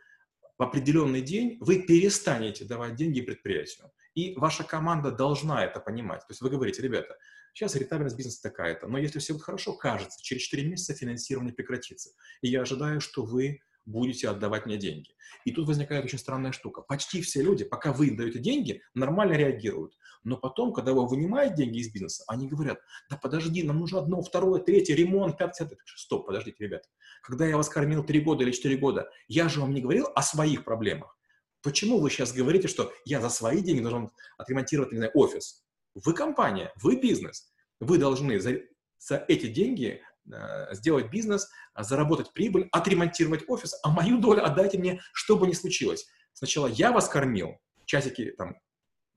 в 0.57 0.63
определенный 0.63 1.21
день 1.21 1.57
вы 1.61 1.83
перестанете 1.83 2.65
давать 2.65 2.95
деньги 2.95 3.21
предприятию. 3.21 3.91
И 4.13 4.35
ваша 4.35 4.63
команда 4.63 5.11
должна 5.11 5.63
это 5.63 5.79
понимать. 5.79 6.19
То 6.21 6.31
есть 6.31 6.41
вы 6.41 6.49
говорите, 6.49 6.81
ребята, 6.81 7.17
сейчас 7.53 7.75
рентабельность 7.75 8.17
бизнеса 8.17 8.41
такая-то, 8.43 8.87
но 8.87 8.97
если 8.97 9.19
все 9.19 9.33
будет 9.33 9.43
хорошо, 9.43 9.73
кажется, 9.73 10.21
через 10.21 10.41
4 10.43 10.67
месяца 10.67 10.93
финансирование 10.93 11.53
прекратится. 11.53 12.11
И 12.41 12.49
я 12.49 12.61
ожидаю, 12.61 12.99
что 12.99 13.23
вы 13.23 13.61
будете 13.85 14.29
отдавать 14.29 14.65
мне 14.65 14.77
деньги. 14.77 15.15
И 15.45 15.51
тут 15.51 15.67
возникает 15.67 16.05
очень 16.05 16.19
странная 16.19 16.51
штука. 16.51 16.81
Почти 16.81 17.21
все 17.21 17.41
люди, 17.41 17.63
пока 17.63 17.91
вы 17.93 18.07
им 18.07 18.17
даете 18.17 18.39
деньги, 18.39 18.81
нормально 18.93 19.33
реагируют. 19.33 19.97
Но 20.23 20.37
потом, 20.37 20.73
когда 20.73 20.93
вы 20.93 21.07
вынимаете 21.07 21.55
деньги 21.55 21.79
из 21.79 21.91
бизнеса, 21.91 22.23
они 22.27 22.47
говорят, 22.47 22.79
да 23.09 23.17
подожди, 23.17 23.63
нам 23.63 23.79
нужно 23.79 23.99
одно, 23.99 24.21
второе, 24.21 24.61
третье, 24.61 24.95
ремонт, 24.95 25.37
пятое, 25.37 25.69
Стоп, 25.85 26.25
подождите, 26.27 26.63
ребята. 26.63 26.87
Когда 27.21 27.45
я 27.45 27.57
вас 27.57 27.69
кормил 27.69 28.03
три 28.03 28.19
года 28.19 28.43
или 28.43 28.51
четыре 28.51 28.77
года, 28.77 29.09
я 29.27 29.49
же 29.49 29.61
вам 29.61 29.73
не 29.73 29.81
говорил 29.81 30.07
о 30.15 30.21
своих 30.21 30.65
проблемах. 30.65 31.17
Почему 31.61 31.99
вы 31.99 32.09
сейчас 32.09 32.33
говорите, 32.33 32.67
что 32.67 32.91
я 33.05 33.21
за 33.21 33.29
свои 33.29 33.61
деньги 33.61 33.81
должен 33.81 34.11
отремонтировать, 34.37 34.91
не 34.91 34.97
знаю, 34.97 35.11
офис? 35.13 35.65
Вы 35.93 36.13
компания, 36.13 36.71
вы 36.81 36.99
бизнес. 36.99 37.51
Вы 37.79 37.97
должны 37.97 38.39
за, 38.39 38.59
за 38.97 39.23
эти 39.27 39.47
деньги 39.47 40.01
Э, 40.31 40.73
сделать 40.75 41.09
бизнес, 41.09 41.49
заработать 41.75 42.33
прибыль, 42.33 42.69
отремонтировать 42.71 43.45
офис, 43.47 43.79
а 43.83 43.89
мою 43.89 44.19
долю 44.19 44.45
отдайте 44.45 44.77
мне, 44.77 45.01
что 45.11 45.35
бы 45.35 45.47
ни 45.47 45.53
случилось. 45.53 46.07
Сначала 46.33 46.67
я 46.67 46.91
вас 46.91 47.09
кормил, 47.09 47.57
часики 47.85 48.33
там, 48.37 48.55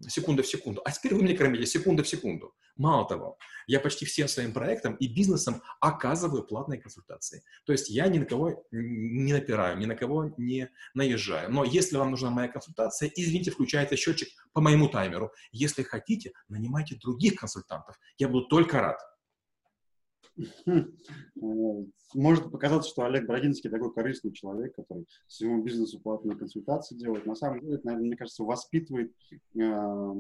секунда 0.09 0.43
в 0.43 0.47
секунду, 0.47 0.83
а 0.85 0.91
теперь 0.91 1.15
вы 1.15 1.23
мне 1.23 1.35
кормите 1.35 1.67
секунда 1.67 2.03
в 2.03 2.09
секунду. 2.09 2.55
Мало 2.77 3.07
того, 3.07 3.39
я 3.67 3.81
почти 3.81 4.07
всем 4.07 4.29
своим 4.29 4.53
проектам 4.53 4.97
и 4.97 5.07
бизнесом 5.07 5.63
оказываю 5.81 6.43
платные 6.43 6.81
консультации. 6.81 7.43
То 7.65 7.73
есть 7.73 7.91
я 7.91 8.07
ни 8.09 8.19
на 8.19 8.25
кого 8.25 8.65
не 8.71 9.33
напираю, 9.33 9.79
ни 9.79 9.87
на 9.87 9.95
кого 9.95 10.33
не 10.39 10.71
наезжаю. 10.95 11.51
Но 11.53 11.65
если 11.65 11.97
вам 11.97 12.11
нужна 12.11 12.31
моя 12.31 12.49
консультация, 12.49 13.11
извините, 13.15 13.51
включайте 13.51 13.97
счетчик 13.97 14.29
по 14.53 14.61
моему 14.61 14.89
таймеру. 14.89 15.33
Если 15.53 15.83
хотите, 15.83 16.33
нанимайте 16.49 16.97
других 16.97 17.37
консультантов. 17.37 17.99
Я 18.17 18.29
буду 18.29 18.47
только 18.47 18.81
рад. 18.81 18.99
Может 22.15 22.51
показаться, 22.51 22.91
что 22.91 23.05
Олег 23.05 23.27
Брагинский 23.27 23.71
такой 23.71 23.93
корыстный 23.93 24.33
человек, 24.33 24.75
который 24.75 25.07
своему 25.27 25.63
бизнесу 25.63 26.01
платные 26.01 26.37
консультации 26.37 26.95
делает. 26.95 27.27
На 27.27 27.35
самом 27.35 27.61
деле, 27.61 27.77
это, 27.77 27.87
наверное, 27.87 28.09
мне 28.09 28.17
кажется, 28.17 28.45
воспитывает 28.45 29.13
э, 29.55 30.15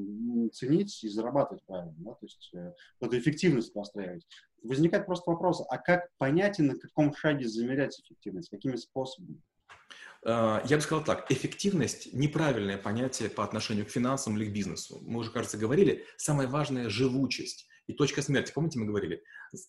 ценить 0.53 1.05
и 1.05 1.09
зарабатывать 1.09 1.65
правильно. 1.65 1.95
Да? 1.99 2.13
То 2.13 2.27
есть 2.27 2.51
э, 2.55 2.73
эту 3.01 3.19
эффективность 3.19 3.73
постраивать. 3.73 4.27
Возникает 4.63 5.07
просто 5.07 5.31
вопрос, 5.31 5.63
а 5.69 5.79
как 5.79 6.09
понять 6.19 6.61
и 6.61 6.63
на 6.63 6.77
каком 6.77 7.15
шаге 7.15 7.49
замерять 7.49 7.99
эффективность? 8.01 8.49
Какими 8.49 8.77
способами? 8.77 9.43
А, 10.25 10.63
я 10.67 10.77
бы 10.77 10.83
сказал 10.83 11.05
так, 11.05 11.31
эффективность– 11.31 12.13
неправильное 12.13 12.79
понятие 12.79 13.29
по 13.29 13.45
отношению 13.45 13.87
к 13.87 13.91
финансам 13.91 14.37
или 14.37 14.49
к 14.49 14.53
бизнесу. 14.53 15.01
Мы 15.03 15.21
уже, 15.21 15.31
кажется, 15.31 15.59
говорили, 15.59 16.05
самое 16.17 16.49
важное– 16.49 16.89
живучесть 16.91 17.69
и 17.93 17.97
точка 17.97 18.23
смерти. 18.23 18.53
Помните, 18.53 18.79
мы 18.79 18.87
говорили? 18.87 19.23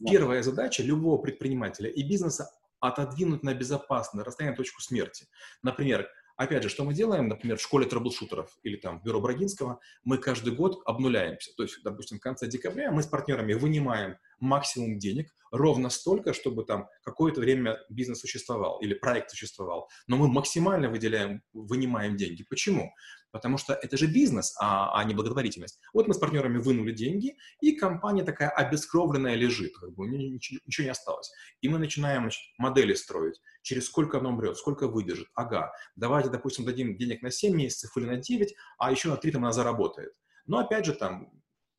Первая 0.09 0.43
задача 0.43 0.83
любого 0.83 1.21
предпринимателя 1.21 1.89
и 1.89 2.03
бизнеса– 2.03 2.49
отодвинуть 2.79 3.43
на 3.43 3.53
безопасное 3.53 4.25
расстояние 4.25 4.57
точку 4.57 4.81
смерти. 4.81 5.27
Например, 5.61 6.07
Опять 6.35 6.63
же, 6.63 6.69
что 6.69 6.83
мы 6.83 6.95
делаем, 6.95 7.27
например, 7.27 7.57
в 7.57 7.61
школе 7.61 7.85
трэблшутеров 7.85 8.57
или 8.63 8.75
там 8.75 8.99
в 8.99 9.03
бюро 9.03 9.21
Брагинского, 9.21 9.79
мы 10.03 10.17
каждый 10.17 10.55
год 10.55 10.81
обнуляемся. 10.85 11.51
То 11.55 11.63
есть, 11.63 11.83
допустим, 11.83 12.17
в 12.17 12.21
конце 12.21 12.47
декабря 12.47 12.91
мы 12.91 13.03
с 13.03 13.07
партнерами 13.07 13.53
вынимаем 13.53 14.17
максимум 14.39 14.97
денег, 14.97 15.31
ровно 15.51 15.89
столько, 15.89 16.33
чтобы 16.33 16.65
там 16.65 16.87
какое-то 17.03 17.39
время 17.39 17.77
бизнес 17.87 18.19
существовал 18.19 18.79
или 18.79 18.95
проект 18.95 19.29
существовал. 19.29 19.89
Но 20.07 20.17
мы 20.17 20.27
максимально 20.27 20.89
выделяем, 20.89 21.43
вынимаем 21.53 22.17
деньги. 22.17 22.43
Почему? 22.49 22.91
Потому 23.33 23.57
что 23.57 23.73
это 23.73 23.97
же 23.97 24.05
бизнес, 24.05 24.55
а, 24.61 24.97
а 24.97 25.03
не 25.03 25.15
благотворительность. 25.15 25.79
Вот 25.91 26.07
мы 26.07 26.13
с 26.13 26.19
партнерами 26.19 26.59
вынули 26.59 26.91
деньги, 26.91 27.35
и 27.61 27.71
компания 27.71 28.23
такая 28.23 28.49
обескровленная 28.49 29.33
лежит, 29.33 29.75
как 29.75 29.91
бы 29.91 30.03
у 30.03 30.07
нее 30.07 30.29
ничего, 30.29 30.59
ничего 30.67 30.85
не 30.85 30.91
осталось. 30.91 31.31
И 31.61 31.67
мы 31.67 31.79
начинаем 31.79 32.21
значит, 32.21 32.41
модели 32.59 32.93
строить, 32.93 33.41
через 33.63 33.87
сколько 33.87 34.19
оно 34.19 34.29
умрет, 34.29 34.55
сколько 34.55 34.87
выдержит. 34.87 35.27
Ага, 35.33 35.73
давайте, 35.95 36.29
допустим, 36.29 36.63
дадим 36.63 36.95
денег 36.95 37.23
на 37.23 37.31
7 37.31 37.55
месяцев 37.55 37.97
или 37.97 38.05
на 38.05 38.17
9, 38.17 38.53
а 38.77 38.91
еще 38.91 39.09
на 39.09 39.17
3 39.17 39.31
там 39.31 39.43
она 39.43 39.51
заработает. 39.51 40.13
Но 40.45 40.59
опять 40.59 40.85
же 40.85 40.93
там 40.93 41.31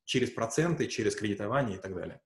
через 0.04 0.30
проценты, 0.30 0.88
через 0.88 1.14
кредитование 1.14 1.78
и 1.78 1.80
так 1.80 1.94
далее. 1.94 2.20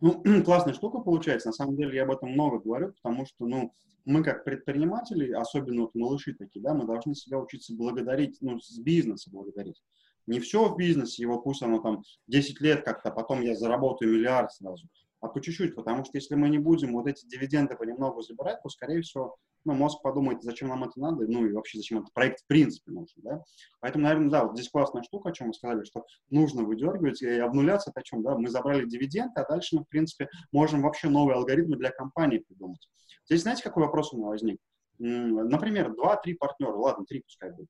Ну, 0.00 0.22
классная 0.44 0.74
штука 0.74 0.98
получается. 0.98 1.48
На 1.48 1.52
самом 1.52 1.76
деле 1.76 1.96
я 1.96 2.04
об 2.04 2.10
этом 2.10 2.30
много 2.30 2.58
говорю, 2.58 2.92
потому 2.92 3.26
что, 3.26 3.46
ну, 3.46 3.72
мы 4.04 4.22
как 4.22 4.44
предприниматели, 4.44 5.32
особенно 5.32 5.82
вот 5.82 5.94
малыши 5.94 6.34
такие, 6.34 6.62
да, 6.62 6.74
мы 6.74 6.86
должны 6.86 7.14
себя 7.14 7.38
учиться 7.38 7.74
благодарить, 7.74 8.36
ну, 8.40 8.60
с 8.60 8.78
бизнеса 8.78 9.30
благодарить. 9.30 9.82
Не 10.26 10.40
все 10.40 10.68
в 10.68 10.76
бизнесе, 10.76 11.22
его 11.22 11.40
пусть 11.40 11.62
оно 11.62 11.80
там 11.80 12.02
10 12.28 12.60
лет 12.60 12.84
как-то, 12.84 13.10
а 13.10 13.12
потом 13.12 13.42
я 13.42 13.54
заработаю 13.54 14.12
миллиард 14.12 14.52
сразу, 14.52 14.88
а 15.24 15.28
по 15.28 15.40
чуть-чуть, 15.40 15.74
потому 15.74 16.04
что 16.04 16.18
если 16.18 16.34
мы 16.34 16.50
не 16.50 16.58
будем 16.58 16.92
вот 16.92 17.06
эти 17.06 17.26
дивиденды 17.26 17.76
понемногу 17.76 18.20
забирать, 18.20 18.62
то, 18.62 18.68
скорее 18.68 19.00
всего, 19.00 19.36
ну, 19.64 19.72
мозг 19.72 20.02
подумает, 20.02 20.42
зачем 20.42 20.68
нам 20.68 20.84
это 20.84 21.00
надо, 21.00 21.26
ну, 21.26 21.46
и 21.46 21.52
вообще, 21.52 21.78
зачем 21.78 22.00
этот 22.00 22.12
проект 22.12 22.40
в 22.40 22.46
принципе 22.46 22.92
нужен, 22.92 23.22
да. 23.22 23.42
Поэтому, 23.80 24.04
наверное, 24.04 24.30
да, 24.30 24.44
вот 24.44 24.54
здесь 24.54 24.68
классная 24.68 25.02
штука, 25.02 25.30
о 25.30 25.32
чем 25.32 25.46
вы 25.46 25.54
сказали, 25.54 25.84
что 25.84 26.04
нужно 26.28 26.64
выдергивать 26.64 27.22
и 27.22 27.38
обнуляться, 27.38 27.90
это 27.90 28.00
о 28.00 28.02
чем, 28.02 28.22
да, 28.22 28.36
мы 28.36 28.50
забрали 28.50 28.84
дивиденды, 28.84 29.40
а 29.40 29.48
дальше 29.48 29.76
мы, 29.76 29.84
в 29.84 29.88
принципе, 29.88 30.28
можем 30.52 30.82
вообще 30.82 31.08
новые 31.08 31.36
алгоритмы 31.36 31.76
для 31.76 31.90
компании 31.90 32.44
придумать. 32.46 32.90
Здесь 33.24 33.42
знаете, 33.42 33.62
какой 33.62 33.84
вопрос 33.84 34.12
у 34.12 34.18
меня 34.18 34.28
возник? 34.28 34.60
Например, 34.98 35.94
два-три 35.94 36.34
партнера, 36.34 36.76
ладно, 36.76 37.06
три 37.06 37.22
пускай 37.22 37.50
будет, 37.50 37.68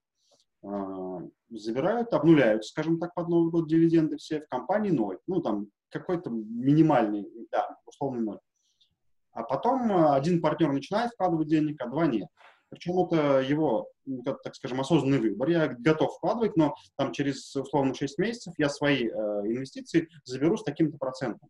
а, 0.64 1.20
забирают, 1.50 2.12
обнуляют, 2.12 2.64
скажем 2.64 2.98
так, 2.98 3.14
под 3.14 3.28
Новый 3.28 3.52
год 3.52 3.68
дивиденды 3.68 4.16
все, 4.16 4.40
в 4.40 4.48
компании 4.48 4.90
ноль. 4.90 5.18
Ну, 5.28 5.40
там, 5.40 5.68
какой-то 5.94 6.30
минимальный, 6.30 7.26
да, 7.50 7.76
условный 7.86 8.22
ноль. 8.22 8.40
А 9.32 9.42
потом 9.42 9.92
а, 9.92 10.16
один 10.16 10.40
партнер 10.40 10.72
начинает 10.72 11.12
вкладывать 11.12 11.48
денег, 11.48 11.80
а 11.80 11.88
два 11.88 12.06
нет. 12.06 12.28
Причем 12.70 12.98
это 13.04 13.40
его, 13.40 13.88
так 14.42 14.54
скажем, 14.54 14.80
осознанный 14.80 15.18
выбор. 15.18 15.48
Я 15.48 15.68
готов 15.68 16.16
вкладывать, 16.16 16.56
но 16.56 16.74
там 16.96 17.12
через, 17.12 17.54
условно, 17.54 17.94
6 17.94 18.18
месяцев 18.18 18.54
я 18.58 18.68
свои 18.68 19.06
э, 19.06 19.10
инвестиции 19.10 20.08
заберу 20.24 20.56
с 20.56 20.64
таким-то 20.64 20.98
процентом. 20.98 21.48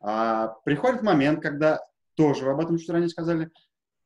А 0.00 0.48
приходит 0.64 1.02
момент, 1.02 1.40
когда 1.40 1.80
тоже 2.14 2.44
вы 2.44 2.52
об 2.52 2.60
этом 2.60 2.78
чуть 2.78 2.90
ранее 2.90 3.08
сказали, 3.08 3.50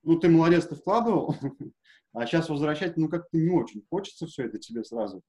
ну, 0.03 0.19
ты 0.19 0.29
молодец, 0.29 0.67
ты 0.67 0.75
вкладывал, 0.75 1.35
а 2.13 2.27
сейчас 2.27 2.49
возвращать, 2.49 2.97
ну, 2.97 3.09
как-то 3.09 3.37
не 3.37 3.51
очень 3.51 3.83
хочется 3.89 4.27
все 4.27 4.45
это 4.45 4.59
тебе 4.59 4.85
сразу. 4.85 5.23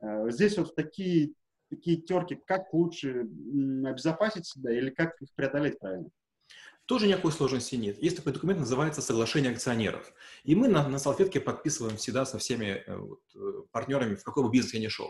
Э, 0.00 0.30
здесь 0.30 0.58
вот 0.58 0.74
такие, 0.74 1.32
такие 1.70 1.96
терки, 2.02 2.38
как 2.46 2.72
лучше 2.74 3.20
обезопасить 3.20 4.46
себя 4.46 4.76
или 4.76 4.90
как 4.90 5.20
их 5.22 5.28
преодолеть 5.34 5.78
правильно? 5.78 6.10
Тоже 6.90 7.06
никакой 7.06 7.30
сложности 7.30 7.76
нет. 7.76 8.02
Есть 8.02 8.16
такой 8.16 8.32
документ, 8.32 8.58
называется 8.58 9.00
«Соглашение 9.00 9.52
акционеров». 9.52 10.12
И 10.42 10.56
мы 10.56 10.66
на, 10.66 10.88
на 10.88 10.98
салфетке 10.98 11.38
подписываем 11.38 11.96
всегда 11.96 12.26
со 12.26 12.38
всеми 12.38 12.82
э, 12.84 12.96
вот, 12.96 13.20
э, 13.36 13.62
партнерами, 13.70 14.16
в 14.16 14.24
какой 14.24 14.42
бы 14.42 14.50
бизнес 14.50 14.74
я 14.74 14.80
ни 14.80 14.88
шел. 14.88 15.08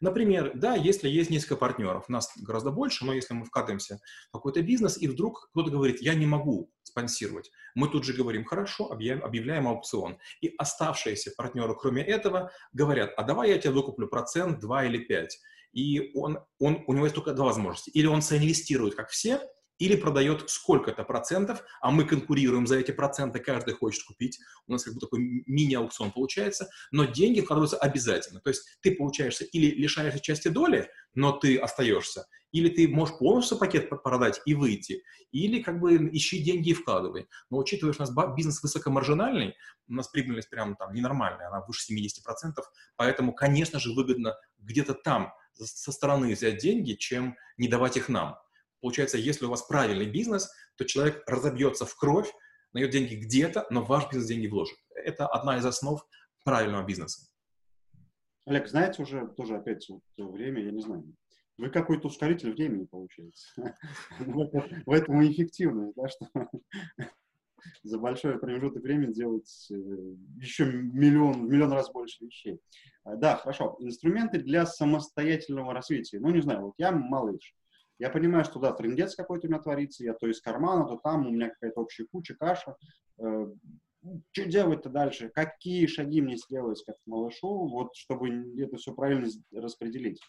Например, 0.00 0.52
да, 0.54 0.76
если 0.76 1.08
есть 1.08 1.30
несколько 1.30 1.56
партнеров, 1.56 2.08
нас 2.08 2.30
гораздо 2.36 2.70
больше, 2.70 3.04
но 3.04 3.12
если 3.12 3.34
мы 3.34 3.44
вкладываемся 3.44 3.98
в 4.28 4.34
какой-то 4.34 4.62
бизнес, 4.62 4.98
и 4.98 5.08
вдруг 5.08 5.48
кто-то 5.50 5.68
говорит, 5.68 6.00
я 6.00 6.14
не 6.14 6.26
могу 6.26 6.70
спонсировать, 6.84 7.50
мы 7.74 7.88
тут 7.88 8.04
же 8.04 8.12
говорим, 8.12 8.44
хорошо, 8.44 8.92
объявляем, 8.92 9.24
объявляем 9.24 9.66
аукцион. 9.66 10.18
И 10.42 10.54
оставшиеся 10.56 11.32
партнеры, 11.36 11.74
кроме 11.74 12.04
этого, 12.04 12.52
говорят, 12.72 13.12
а 13.16 13.24
давай 13.24 13.50
я 13.50 13.58
тебе 13.58 13.72
выкуплю 13.72 14.06
процент, 14.06 14.60
два 14.60 14.84
или 14.84 14.98
пять. 14.98 15.40
И 15.72 16.10
он, 16.14 16.38
он, 16.58 16.84
у 16.86 16.92
него 16.92 17.06
есть 17.06 17.14
только 17.14 17.32
две 17.32 17.44
возможности. 17.44 17.90
Или 17.90 18.06
он 18.06 18.22
соинвестирует, 18.22 18.94
как 18.94 19.10
все, 19.10 19.40
или 19.78 19.96
продает 19.96 20.48
сколько-то 20.48 21.04
процентов, 21.04 21.62
а 21.80 21.90
мы 21.90 22.04
конкурируем 22.04 22.66
за 22.66 22.78
эти 22.78 22.92
проценты, 22.92 23.40
каждый 23.40 23.74
хочет 23.74 24.04
купить. 24.04 24.38
У 24.66 24.72
нас 24.72 24.84
как 24.84 24.94
бы 24.94 25.00
такой 25.00 25.44
мини-аукцион 25.46 26.12
получается, 26.12 26.68
но 26.90 27.04
деньги 27.04 27.40
вкладываются 27.40 27.76
обязательно. 27.76 28.40
То 28.40 28.50
есть 28.50 28.62
ты 28.80 28.94
получаешься 28.94 29.44
или 29.44 29.74
лишаешься 29.74 30.20
части 30.20 30.48
доли, 30.48 30.88
но 31.14 31.32
ты 31.32 31.58
остаешься, 31.58 32.26
или 32.52 32.68
ты 32.68 32.88
можешь 32.88 33.18
полностью 33.18 33.58
пакет 33.58 33.90
продать 34.02 34.40
и 34.46 34.54
выйти, 34.54 35.02
или 35.30 35.62
как 35.62 35.78
бы 35.80 35.96
ищи 36.12 36.42
деньги 36.42 36.70
и 36.70 36.74
вкладывай. 36.74 37.28
Но 37.50 37.58
учитывая, 37.58 37.92
что 37.92 38.04
у 38.04 38.06
нас 38.06 38.34
бизнес 38.34 38.62
высокомаржинальный, 38.62 39.54
у 39.88 39.94
нас 39.94 40.08
прибыльность 40.08 40.48
прям 40.48 40.76
там 40.76 40.94
ненормальная, 40.94 41.48
она 41.48 41.64
выше 41.66 41.92
70%, 41.92 42.54
поэтому, 42.96 43.34
конечно 43.34 43.78
же, 43.78 43.92
выгодно 43.92 44.34
где-то 44.58 44.94
там 44.94 45.32
со 45.56 45.92
стороны 45.92 46.34
взять 46.34 46.58
деньги, 46.58 46.92
чем 46.92 47.36
не 47.56 47.68
давать 47.68 47.96
их 47.96 48.08
нам. 48.08 48.36
Получается, 48.80 49.18
если 49.18 49.46
у 49.46 49.50
вас 49.50 49.62
правильный 49.62 50.06
бизнес, 50.06 50.50
то 50.76 50.84
человек 50.84 51.22
разобьется 51.26 51.86
в 51.86 51.96
кровь, 51.96 52.32
найдет 52.72 52.90
деньги 52.90 53.14
где-то, 53.14 53.66
но 53.70 53.84
ваш 53.84 54.04
бизнес 54.10 54.26
деньги 54.26 54.46
вложит. 54.46 54.78
Это 54.94 55.26
одна 55.26 55.56
из 55.58 55.64
основ 55.64 56.06
правильного 56.44 56.84
бизнеса. 56.84 57.28
Олег, 58.44 58.68
знаете, 58.68 59.02
уже 59.02 59.26
тоже 59.28 59.56
опять 59.56 59.88
вот 59.88 60.02
время, 60.16 60.62
я 60.62 60.70
не 60.70 60.80
знаю, 60.80 61.04
вы 61.58 61.70
какой-то 61.70 62.08
ускоритель 62.08 62.52
времени, 62.52 62.84
получается. 62.84 63.48
В 64.18 64.92
этом 64.92 65.22
и 65.22 65.92
да, 65.96 66.08
что 66.08 66.28
за 67.82 67.98
большой 67.98 68.38
промежуток 68.38 68.82
времени 68.82 69.12
делать 69.12 69.68
э, 69.70 69.74
еще 70.40 70.66
миллион, 70.66 71.48
миллион 71.48 71.72
раз 71.72 71.90
больше 71.90 72.24
вещей. 72.24 72.60
А, 73.04 73.16
да, 73.16 73.36
хорошо. 73.36 73.76
Инструменты 73.80 74.38
для 74.38 74.66
самостоятельного 74.66 75.72
развития. 75.72 76.18
Ну, 76.20 76.30
не 76.30 76.40
знаю, 76.40 76.66
вот 76.66 76.74
я 76.78 76.92
малыш. 76.92 77.54
Я 77.98 78.10
понимаю, 78.10 78.44
что 78.44 78.58
да, 78.58 78.72
трендец 78.72 79.14
какой-то 79.14 79.46
у 79.46 79.50
меня 79.50 79.60
творится, 79.60 80.04
я 80.04 80.12
то 80.12 80.26
из 80.26 80.40
кармана, 80.40 80.86
то 80.86 80.96
там, 80.96 81.26
у 81.26 81.30
меня 81.30 81.48
какая-то 81.48 81.80
общая 81.80 82.04
куча, 82.04 82.34
каша. 82.34 82.76
Э, 83.18 83.46
что 84.32 84.44
делать-то 84.44 84.88
дальше? 84.88 85.30
Какие 85.34 85.86
шаги 85.86 86.20
мне 86.20 86.36
сделать 86.36 86.82
как 86.86 86.96
малышу, 87.06 87.66
вот, 87.68 87.94
чтобы 87.96 88.28
это 88.58 88.76
все 88.76 88.92
правильно 88.92 89.28
распределить? 89.52 90.20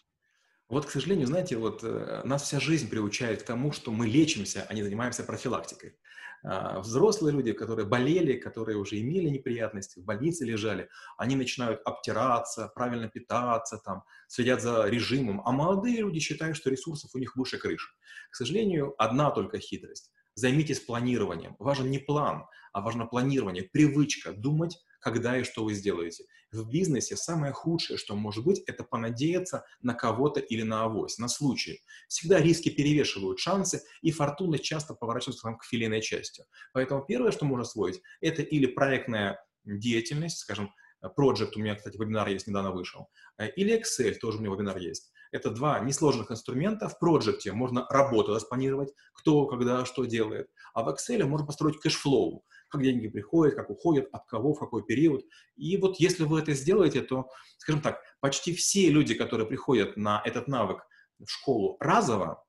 Вот, 0.68 0.84
к 0.84 0.90
сожалению, 0.90 1.26
знаете, 1.26 1.56
вот 1.56 1.80
э, 1.82 2.20
нас 2.24 2.42
вся 2.42 2.60
жизнь 2.60 2.90
приучает 2.90 3.42
к 3.42 3.46
тому, 3.46 3.72
что 3.72 3.90
мы 3.90 4.06
лечимся, 4.06 4.66
а 4.68 4.74
не 4.74 4.82
занимаемся 4.82 5.24
профилактикой. 5.24 5.96
А, 6.44 6.80
взрослые 6.80 7.34
люди, 7.34 7.52
которые 7.52 7.86
болели, 7.86 8.34
которые 8.34 8.76
уже 8.76 9.00
имели 9.00 9.28
неприятности, 9.28 9.98
в 9.98 10.04
больнице 10.04 10.44
лежали, 10.44 10.88
они 11.16 11.36
начинают 11.36 11.80
обтираться, 11.84 12.70
правильно 12.74 13.08
питаться, 13.08 13.78
там, 13.78 14.04
следят 14.28 14.62
за 14.62 14.86
режимом, 14.86 15.42
а 15.44 15.52
молодые 15.52 15.98
люди 15.98 16.20
считают, 16.20 16.56
что 16.56 16.70
ресурсов 16.70 17.10
у 17.14 17.18
них 17.18 17.34
выше 17.34 17.58
крыши. 17.58 17.90
К 18.30 18.36
сожалению, 18.36 18.94
одна 18.98 19.30
только 19.30 19.58
хитрость. 19.58 20.12
Займитесь 20.34 20.80
планированием. 20.80 21.56
Важен 21.58 21.90
не 21.90 21.98
план, 21.98 22.44
а 22.72 22.80
важно 22.80 23.06
планирование, 23.06 23.64
привычка 23.64 24.32
думать, 24.32 24.78
когда 25.00 25.38
и 25.38 25.44
что 25.44 25.64
вы 25.64 25.74
сделаете. 25.74 26.24
В 26.50 26.68
бизнесе 26.68 27.16
самое 27.16 27.52
худшее, 27.52 27.98
что 27.98 28.16
может 28.16 28.44
быть, 28.44 28.62
это 28.66 28.84
понадеяться 28.84 29.64
на 29.82 29.94
кого-то 29.94 30.40
или 30.40 30.62
на 30.62 30.84
авось, 30.84 31.18
на 31.18 31.28
случай. 31.28 31.82
Всегда 32.08 32.40
риски 32.40 32.70
перевешивают 32.70 33.38
шансы, 33.38 33.82
и 34.02 34.10
фортуна 34.10 34.58
часто 34.58 34.94
поворачивается 34.94 35.50
к 35.52 35.64
филейной 35.64 36.00
части. 36.00 36.44
Поэтому 36.72 37.04
первое, 37.04 37.32
что 37.32 37.44
можно 37.44 37.62
освоить, 37.62 38.00
это 38.20 38.42
или 38.42 38.66
проектная 38.66 39.44
деятельность, 39.64 40.38
скажем, 40.38 40.72
Project, 41.16 41.52
у 41.54 41.60
меня, 41.60 41.76
кстати, 41.76 41.96
вебинар 41.96 42.28
есть, 42.28 42.48
недавно 42.48 42.72
вышел, 42.72 43.08
или 43.56 43.78
Excel, 43.78 44.14
тоже 44.14 44.38
у 44.38 44.40
меня 44.40 44.52
вебинар 44.52 44.78
есть. 44.78 45.12
Это 45.30 45.50
два 45.50 45.78
несложных 45.80 46.30
инструмента. 46.30 46.88
В 46.88 46.98
проекте 46.98 47.52
можно 47.52 47.86
работу 47.90 48.34
распланировать, 48.34 48.94
кто, 49.12 49.46
когда, 49.46 49.84
что 49.84 50.06
делает. 50.06 50.48
А 50.72 50.82
в 50.82 50.88
Excel 50.88 51.22
можно 51.24 51.46
построить 51.46 51.78
cash 51.78 52.07
flow, 52.07 52.44
как 52.68 52.82
деньги 52.82 53.08
приходят, 53.08 53.54
как 53.54 53.70
уходят, 53.70 54.08
от 54.12 54.26
кого, 54.26 54.54
в 54.54 54.58
какой 54.58 54.84
период. 54.84 55.24
И 55.56 55.76
вот 55.76 55.96
если 55.98 56.24
вы 56.24 56.40
это 56.40 56.52
сделаете, 56.52 57.02
то, 57.02 57.28
скажем 57.58 57.82
так, 57.82 58.00
почти 58.20 58.54
все 58.54 58.90
люди, 58.90 59.14
которые 59.14 59.46
приходят 59.46 59.96
на 59.96 60.22
этот 60.24 60.48
навык 60.48 60.82
в 61.18 61.28
школу 61.28 61.76
разово, 61.80 62.44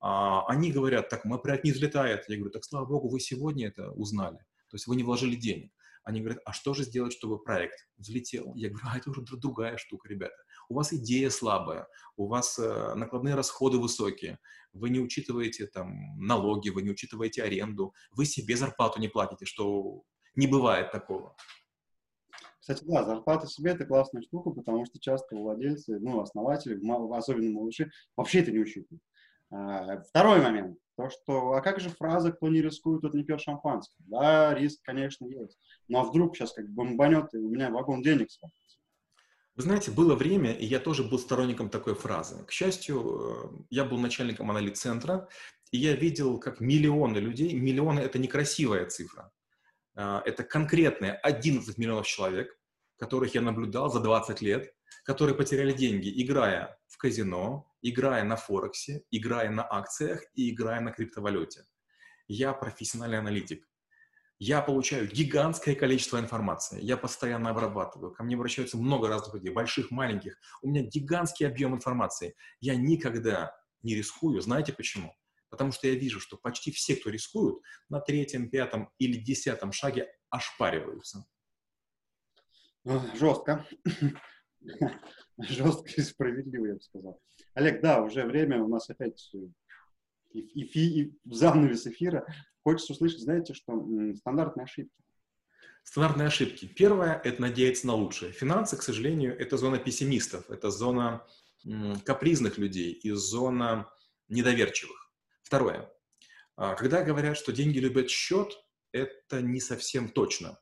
а, 0.00 0.46
они 0.46 0.72
говорят, 0.72 1.08
так, 1.08 1.24
мой 1.24 1.40
проект 1.40 1.64
не 1.64 1.72
взлетает. 1.72 2.24
Я 2.28 2.36
говорю, 2.36 2.50
так, 2.52 2.64
слава 2.64 2.86
богу, 2.86 3.08
вы 3.08 3.20
сегодня 3.20 3.68
это 3.68 3.90
узнали. 3.92 4.38
То 4.68 4.76
есть 4.76 4.86
вы 4.86 4.96
не 4.96 5.02
вложили 5.02 5.36
денег. 5.36 5.72
Они 6.02 6.20
говорят, 6.20 6.40
а 6.46 6.52
что 6.52 6.72
же 6.72 6.84
сделать, 6.84 7.12
чтобы 7.12 7.42
проект 7.42 7.86
взлетел? 7.98 8.54
Я 8.54 8.70
говорю, 8.70 8.86
а 8.88 8.96
это 8.96 9.10
уже 9.10 9.22
другая 9.36 9.76
штука, 9.76 10.08
ребята. 10.08 10.36
У 10.70 10.74
вас 10.74 10.92
идея 10.92 11.30
слабая, 11.30 11.88
у 12.16 12.28
вас 12.28 12.56
э, 12.56 12.94
накладные 12.94 13.34
расходы 13.34 13.78
высокие, 13.78 14.38
вы 14.72 14.90
не 14.90 15.00
учитываете 15.00 15.66
там 15.66 16.16
налоги, 16.16 16.68
вы 16.68 16.82
не 16.82 16.90
учитываете 16.90 17.42
аренду, 17.42 17.92
вы 18.12 18.24
себе 18.24 18.56
зарплату 18.56 19.00
не 19.00 19.08
платите, 19.08 19.46
что 19.46 20.04
не 20.36 20.46
бывает 20.46 20.92
такого. 20.92 21.34
Кстати, 22.60 22.84
да, 22.84 23.02
зарплата 23.02 23.48
себе 23.48 23.72
это 23.72 23.84
классная 23.84 24.22
штука, 24.22 24.50
потому 24.50 24.86
что 24.86 25.00
часто 25.00 25.34
владельцы, 25.34 25.98
ну, 25.98 26.20
основатели, 26.20 26.80
особенно 27.16 27.50
малыши, 27.50 27.90
вообще 28.16 28.38
это 28.38 28.52
не 28.52 28.60
учитывают. 28.60 29.02
А, 29.50 30.00
второй 30.02 30.40
момент. 30.40 30.78
То, 30.96 31.10
что, 31.10 31.54
а 31.54 31.62
как 31.62 31.80
же 31.80 31.88
фраза 31.88 32.30
«кто 32.30 32.48
не 32.48 32.62
рискует, 32.62 33.02
тот 33.02 33.14
не 33.14 33.24
пьет 33.24 33.40
шампанское»? 33.40 34.04
Да, 34.06 34.54
риск, 34.54 34.82
конечно, 34.84 35.26
есть. 35.26 35.58
Но 35.88 36.00
а 36.00 36.04
вдруг 36.04 36.36
сейчас 36.36 36.52
как 36.52 36.68
бомбанет, 36.70 37.34
и 37.34 37.38
у 37.38 37.48
меня 37.48 37.70
вагон 37.70 38.02
денег 38.02 38.30
свалится. 38.30 38.59
Вы 39.56 39.62
знаете, 39.62 39.90
было 39.90 40.14
время, 40.14 40.52
и 40.52 40.64
я 40.64 40.78
тоже 40.78 41.04
был 41.04 41.18
сторонником 41.18 41.68
такой 41.70 41.94
фразы. 41.94 42.44
К 42.44 42.52
счастью, 42.52 43.60
э, 43.60 43.64
я 43.70 43.84
был 43.84 43.98
начальником 43.98 44.50
анализ-центра, 44.50 45.28
и 45.70 45.78
я 45.78 45.94
видел, 45.94 46.38
как 46.38 46.60
миллионы 46.60 47.18
людей, 47.18 47.52
миллионы– 47.52 48.00
это 48.00 48.18
некрасивая 48.18 48.86
цифра, 48.86 49.32
а, 49.94 50.22
это 50.24 50.44
конкретные 50.44 51.12
11 51.12 51.78
миллионов 51.78 52.06
человек, 52.06 52.56
которых 52.98 53.34
я 53.34 53.40
наблюдал 53.40 53.90
за 53.90 54.00
20 54.00 54.40
лет, 54.40 54.72
которые 55.04 55.36
потеряли 55.36 55.72
деньги, 55.72 56.10
играя 56.22 56.78
в 56.88 56.96
казино, 56.96 57.70
играя 57.82 58.24
на 58.24 58.36
Форексе, 58.36 59.02
играя 59.10 59.50
на 59.50 59.66
акциях 59.70 60.22
и 60.34 60.50
играя 60.50 60.80
на 60.80 60.92
криптовалюте. 60.92 61.64
Я 62.26 62.52
профессиональный 62.52 63.18
аналитик. 63.18 63.68
Я 64.42 64.62
получаю 64.62 65.06
гигантское 65.06 65.74
количество 65.74 66.18
информации. 66.18 66.80
Я 66.80 66.96
постоянно 66.96 67.50
обрабатываю. 67.50 68.10
Ко 68.10 68.22
мне 68.22 68.36
обращаются 68.36 68.78
много 68.78 69.06
разных 69.06 69.34
людей, 69.34 69.52
больших, 69.52 69.90
маленьких. 69.90 70.38
У 70.62 70.68
меня 70.68 70.80
гигантский 70.82 71.46
объем 71.46 71.74
информации. 71.74 72.34
Я 72.58 72.74
никогда 72.74 73.54
не 73.82 73.94
рискую. 73.94 74.40
Знаете 74.40 74.72
почему? 74.72 75.14
Потому 75.50 75.72
что 75.72 75.88
я 75.88 75.94
вижу, 75.94 76.20
что 76.20 76.38
почти 76.38 76.72
все, 76.72 76.96
кто 76.96 77.10
рискуют, 77.10 77.60
на 77.90 78.00
третьем, 78.00 78.48
пятом 78.48 78.90
или 78.98 79.18
десятом 79.18 79.72
шаге 79.72 80.08
ошпариваются. 80.30 81.26
Жестко. 82.86 83.66
Жестко 85.38 85.90
и 85.98 86.00
справедливо, 86.00 86.66
я 86.66 86.74
бы 86.76 86.80
сказал. 86.80 87.20
Олег, 87.52 87.82
да, 87.82 88.00
уже 88.00 88.24
время 88.24 88.62
у 88.62 88.68
нас 88.68 88.88
опять 88.88 89.30
и, 90.32 90.40
и, 90.40 91.02
и 91.02 91.18
занавес 91.24 91.86
эфира. 91.86 92.26
Хочется 92.62 92.92
услышать, 92.92 93.20
знаете, 93.20 93.54
что 93.54 93.86
стандартные 94.16 94.64
ошибки. 94.64 94.94
Стандартные 95.82 96.28
ошибки. 96.28 96.66
Первое– 96.66 97.20
это 97.24 97.40
надеяться 97.40 97.86
на 97.86 97.94
лучшее. 97.94 98.32
Финансы, 98.32 98.76
к 98.76 98.82
сожалению, 98.82 99.38
это 99.38 99.56
зона 99.56 99.78
пессимистов, 99.78 100.50
это 100.50 100.70
зона 100.70 101.26
капризных 102.04 102.58
людей 102.58 102.92
и 102.92 103.10
зона 103.10 103.90
недоверчивых. 104.28 105.10
Второе. 105.42 105.90
А, 106.56 106.74
когда 106.74 107.02
говорят, 107.02 107.36
что 107.36 107.52
деньги 107.52 107.78
любят 107.78 108.10
счет, 108.10 108.52
это 108.92 109.42
не 109.42 109.60
совсем 109.60 110.08
точно. 110.08 110.58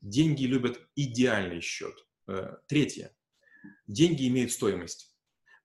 Деньги 0.00 0.44
любят 0.44 0.80
идеальный 0.96 1.60
счет. 1.60 1.94
Э, 2.26 2.56
третье. 2.66 3.14
Деньги 3.86 4.26
имеют 4.28 4.52
стоимость. 4.52 5.14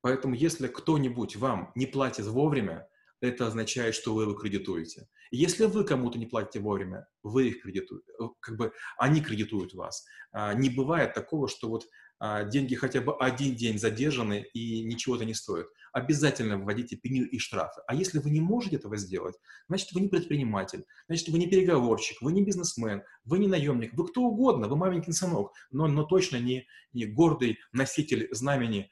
Поэтому 0.02 0.36
если 0.36 0.68
кто-нибудь 0.68 1.36
вам 1.36 1.72
не 1.76 1.86
платит 1.86 2.26
вовремя, 2.26 2.88
это 3.22 3.48
означает, 3.48 3.96
что 3.96 4.14
вы 4.14 4.24
его 4.24 4.34
кредитуете. 4.34 5.08
Если 5.32 5.66
вы 5.66 5.84
кому-то 5.84 6.18
не 6.18 6.26
платите 6.26 6.60
вовремя, 6.60 7.08
вы 7.24 7.50
их 7.50 7.62
кредитуете, 7.62 8.12
э, 8.20 8.24
как 8.40 8.58
бы 8.58 8.72
они 8.98 9.22
кредитуют 9.22 9.74
вас. 9.74 10.06
А, 10.32 10.54
не 10.54 10.70
бывает 10.70 11.14
такого, 11.14 11.48
что 11.48 11.70
вот 11.70 11.86
а, 12.20 12.44
деньги 12.44 12.76
хотя 12.76 13.02
бы 13.02 13.16
один 13.16 13.56
день 13.56 13.78
задержаны 13.78 14.46
и 14.54 14.84
ничего-то 14.84 15.26
не 15.26 15.34
стоят. 15.34 15.68
Обязательно 15.94 16.58
вводите 16.58 16.96
пени 16.96 17.22
и 17.22 17.38
штрафы. 17.40 17.82
А 17.88 17.94
если 17.94 18.20
вы 18.20 18.30
не 18.32 18.42
можете 18.42 18.78
этого 18.78 18.98
сделать, 18.98 19.36
значит, 19.68 19.92
вы 19.94 20.02
не 20.02 20.08
предприниматель, 20.08 20.86
значит, 21.08 21.28
вы 21.30 21.38
не 21.40 21.48
переговорщик, 21.48 22.22
вы 22.22 22.32
не 22.32 22.44
бизнесмен, 22.44 23.04
вы 23.26 23.40
не 23.40 23.48
наемник, 23.48 23.94
вы 23.94 24.08
кто 24.08 24.22
угодно, 24.22 24.68
вы 24.68 24.78
маленький 24.78 25.12
сынок, 25.12 25.54
но, 25.72 25.88
но 25.88 26.04
точно 26.04 26.38
не, 26.38 26.66
не 26.94 27.06
гордый 27.06 27.60
носитель 27.72 28.28
знамени 28.32 28.90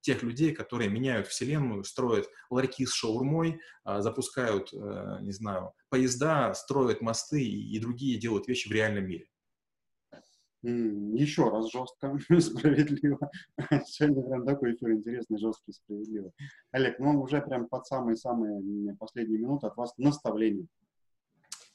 тех 0.00 0.22
людей, 0.22 0.54
которые 0.54 0.88
меняют 0.88 1.26
вселенную, 1.26 1.84
строят 1.84 2.28
ларьки 2.50 2.86
с 2.86 2.92
шаурмой, 2.92 3.60
а, 3.84 4.00
запускают, 4.00 4.72
а, 4.72 5.20
не 5.20 5.32
знаю, 5.32 5.72
поезда, 5.90 6.54
строят 6.54 7.02
мосты 7.02 7.42
и, 7.42 7.76
и 7.76 7.78
другие 7.78 8.18
делают 8.18 8.48
вещи 8.48 8.68
в 8.68 8.72
реальном 8.72 9.06
мире. 9.06 9.26
Еще 10.62 11.48
раз 11.48 11.70
жестко, 11.70 12.18
справедливо. 12.40 13.30
Сегодня 13.86 14.22
прям 14.22 14.46
такой 14.46 14.74
эфир 14.74 14.92
интересный, 14.92 15.38
жесткий, 15.38 15.72
справедливый. 15.72 16.32
Олег, 16.72 16.98
ну 16.98 17.20
уже 17.20 17.40
прям 17.40 17.68
под 17.68 17.86
самые-самые 17.86 18.96
последние 18.96 19.38
минуты 19.38 19.66
от 19.68 19.76
вас 19.76 19.96
наставление. 19.98 20.66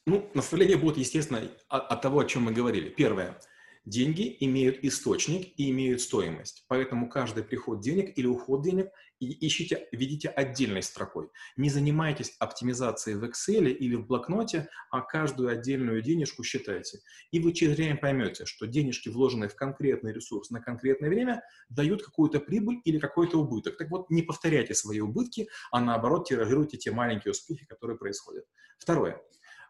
Ну, 0.04 0.28
наставление 0.34 0.76
будет, 0.76 0.96
естественно, 0.96 1.40
от, 1.68 1.92
от 1.92 2.02
того, 2.02 2.20
о 2.20 2.24
чем 2.24 2.42
мы 2.42 2.52
говорили. 2.52 2.88
Первое. 2.90 3.38
Деньги 3.84 4.36
имеют 4.38 4.78
источник 4.84 5.54
и 5.56 5.70
имеют 5.70 6.00
стоимость. 6.00 6.64
Поэтому 6.68 7.08
каждый 7.08 7.42
приход 7.42 7.80
денег 7.80 8.16
или 8.16 8.26
уход 8.26 8.62
денег 8.62 8.90
ищите, 9.18 9.88
видите 9.90 10.28
отдельной 10.28 10.82
строкой. 10.82 11.30
Не 11.56 11.68
занимайтесь 11.68 12.36
оптимизацией 12.38 13.16
в 13.16 13.24
Excel 13.24 13.68
или 13.70 13.96
в 13.96 14.06
блокноте, 14.06 14.68
а 14.92 15.00
каждую 15.00 15.48
отдельную 15.48 16.00
денежку 16.00 16.44
считайте. 16.44 17.00
И 17.32 17.40
вы 17.40 17.52
через 17.52 17.76
время 17.76 17.96
поймете, 17.96 18.46
что 18.46 18.68
денежки, 18.68 19.08
вложенные 19.08 19.48
в 19.48 19.56
конкретный 19.56 20.12
ресурс 20.12 20.50
на 20.50 20.60
конкретное 20.60 21.08
время, 21.08 21.42
дают 21.68 22.04
какую-то 22.04 22.38
прибыль 22.38 22.80
или 22.84 23.00
какой-то 23.00 23.40
убыток. 23.40 23.76
Так 23.76 23.90
вот, 23.90 24.10
не 24.10 24.22
повторяйте 24.22 24.74
свои 24.74 25.00
убытки, 25.00 25.48
а 25.72 25.80
наоборот 25.80 26.28
тиражируйте 26.28 26.76
те 26.76 26.92
маленькие 26.92 27.32
успехи, 27.32 27.66
которые 27.66 27.98
происходят. 27.98 28.44
Второе. 28.78 29.20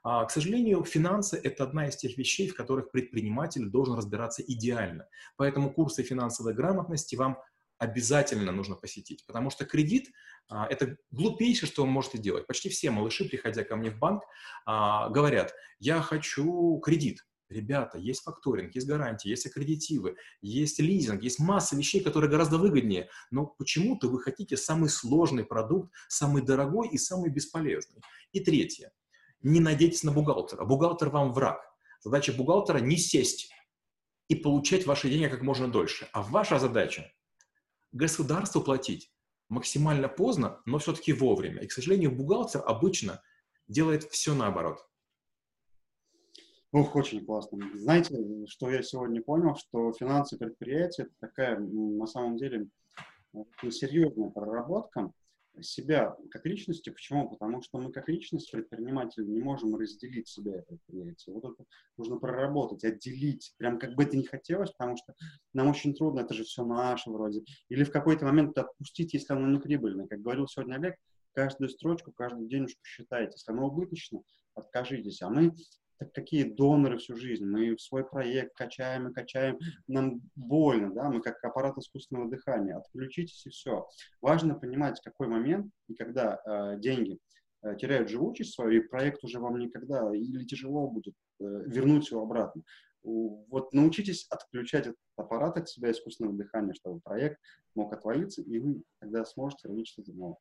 А, 0.02 0.24
к 0.24 0.30
сожалению, 0.30 0.84
финансы– 0.84 1.40
это 1.42 1.64
одна 1.64 1.88
из 1.88 1.96
тех 1.96 2.18
вещей, 2.18 2.48
в 2.48 2.54
которых 2.54 2.90
предприниматель 2.90 3.66
должен 3.66 3.94
разбираться 3.94 4.42
идеально. 4.42 5.06
Поэтому 5.36 5.72
курсы 5.72 6.02
финансовой 6.02 6.54
грамотности 6.54 7.14
вам 7.14 7.38
обязательно 7.78 8.52
нужно 8.52 8.76
посетить, 8.76 9.24
потому 9.26 9.50
что 9.50 9.64
кредит 9.64 10.12
а, 10.48 10.66
это 10.68 10.96
глупейшее, 11.10 11.68
что 11.68 11.82
вы 11.84 11.90
можете 11.90 12.18
делать. 12.18 12.46
Почти 12.46 12.68
все 12.68 12.90
малыши, 12.90 13.24
приходя 13.24 13.64
ко 13.64 13.76
мне 13.76 13.90
в 13.90 13.98
банк, 13.98 14.22
а, 14.66 15.08
говорят, 15.08 15.54
я 15.78 16.00
хочу 16.00 16.78
кредит. 16.78 17.24
Ребята, 17.48 17.98
есть 17.98 18.22
факторинг, 18.22 18.74
есть 18.74 18.86
гарантии, 18.86 19.28
есть 19.28 19.46
аккредитивы, 19.46 20.16
есть 20.40 20.78
лизинг, 20.80 21.22
есть 21.22 21.38
масса 21.38 21.76
вещей, 21.76 22.00
которые 22.00 22.30
гораздо 22.30 22.56
выгоднее. 22.56 23.08
Но 23.30 23.46
почему-то 23.46 24.08
вы 24.08 24.20
хотите 24.20 24.56
самый 24.56 24.88
сложный 24.88 25.44
продукт, 25.44 25.92
самый 26.08 26.42
дорогой 26.42 26.88
и 26.88 26.98
самый 26.98 27.30
бесполезный. 27.30 28.00
И 28.32 28.40
третье 28.40 28.90
не 29.42 29.60
надейтесь 29.60 30.02
на 30.02 30.12
бухгалтера. 30.12 30.64
Бухгалтер 30.64 31.10
вам 31.10 31.32
враг. 31.32 31.60
Задача 32.00 32.32
бухгалтера 32.32 32.78
не 32.78 32.96
сесть 32.96 33.50
и 34.28 34.34
получать 34.34 34.86
ваши 34.86 35.08
деньги 35.08 35.28
как 35.28 35.42
можно 35.42 35.68
дольше. 35.68 36.08
А 36.12 36.22
ваша 36.22 36.58
задача– 36.58 37.12
государству 37.92 38.60
платить 38.60 39.12
максимально 39.48 40.08
поздно, 40.08 40.60
но 40.64 40.78
все-таки 40.78 41.12
вовремя. 41.12 41.62
И, 41.62 41.66
к 41.66 41.72
сожалению, 41.72 42.12
бухгалтер 42.12 42.62
обычно 42.64 43.22
делает 43.68 44.04
все 44.04 44.34
наоборот. 44.34 44.78
Ух, 46.72 46.96
очень 46.96 47.24
классно. 47.24 47.58
Знаете, 47.74 48.16
что 48.48 48.70
я 48.70 48.82
сегодня 48.82 49.22
понял, 49.22 49.54
что 49.56 49.92
финансы 49.92 50.38
предприятия– 50.38 51.02
это 51.04 51.12
такая, 51.20 51.58
на 51.58 52.06
самом 52.06 52.38
деле, 52.38 52.68
серьезная 53.70 54.30
проработка, 54.30 55.12
себя 55.60 56.16
как 56.30 56.46
личности. 56.46 56.90
Почему? 56.90 57.28
Потому 57.28 57.62
что 57.62 57.78
мы 57.78 57.92
как 57.92 58.08
личность, 58.08 58.50
предприниматели, 58.50 59.24
не 59.24 59.40
можем 59.40 59.74
разделить 59.76 60.28
себя 60.28 60.58
и 60.58 60.62
предприятие. 60.64 61.34
Вот 61.34 61.44
это 61.44 61.64
нужно 61.96 62.16
проработать, 62.16 62.84
отделить, 62.84 63.54
прям 63.58 63.78
как 63.78 63.94
бы 63.94 64.04
это 64.04 64.16
не 64.16 64.24
хотелось, 64.24 64.70
потому 64.70 64.96
что 64.96 65.14
нам 65.52 65.68
очень 65.68 65.94
трудно, 65.94 66.20
это 66.20 66.34
же 66.34 66.44
все 66.44 66.64
наше 66.64 67.10
вроде. 67.10 67.42
Или 67.68 67.84
в 67.84 67.92
какой-то 67.92 68.24
момент 68.24 68.56
отпустить, 68.56 69.12
если 69.14 69.34
оно 69.34 69.48
не 69.48 69.58
прибыльно. 69.58 70.08
Как 70.08 70.20
говорил 70.20 70.46
сегодня 70.46 70.76
Олег, 70.76 70.96
каждую 71.34 71.68
строчку, 71.68 72.12
каждую 72.12 72.48
денежку 72.48 72.80
считайте. 72.84 73.32
Если 73.34 73.52
оно 73.52 73.66
убыточно, 73.66 74.22
откажитесь. 74.54 75.22
А 75.22 75.30
мы 75.30 75.54
так 75.98 76.12
какие 76.12 76.44
доноры 76.44 76.98
всю 76.98 77.16
жизнь. 77.16 77.44
Мы 77.44 77.76
свой 77.78 78.04
проект 78.04 78.54
качаем 78.56 79.08
и 79.08 79.12
качаем. 79.12 79.58
Нам 79.86 80.20
больно, 80.34 80.92
да, 80.92 81.10
мы 81.10 81.20
как 81.20 81.42
аппарат 81.44 81.76
искусственного 81.78 82.28
дыхания. 82.28 82.76
Отключитесь 82.76 83.46
и 83.46 83.50
все. 83.50 83.86
Важно 84.20 84.54
понимать, 84.54 85.00
какой 85.02 85.28
момент 85.28 85.72
и 85.88 85.94
когда 85.94 86.40
э, 86.44 86.78
деньги 86.78 87.18
э, 87.62 87.76
теряют 87.76 88.08
живучесть 88.08 88.54
свою, 88.54 88.82
и 88.82 88.86
проект 88.86 89.24
уже 89.24 89.38
вам 89.38 89.58
никогда 89.58 90.14
или 90.14 90.44
тяжело 90.44 90.88
будет 90.88 91.14
э, 91.40 91.44
вернуть 91.66 92.10
его 92.10 92.22
обратно. 92.22 92.62
Вот 93.04 93.72
научитесь 93.72 94.26
отключать 94.30 94.86
этот 94.86 94.98
аппарат 95.16 95.56
от 95.56 95.68
себя 95.68 95.90
искусственного 95.90 96.36
дыхания, 96.36 96.74
чтобы 96.74 97.00
проект 97.00 97.38
мог 97.74 97.92
отвалиться, 97.92 98.42
и 98.42 98.58
вы 98.58 98.82
тогда 99.00 99.24
сможете 99.24 99.68
родить 99.68 99.88
что-то 99.88 100.12
новое. 100.12 100.36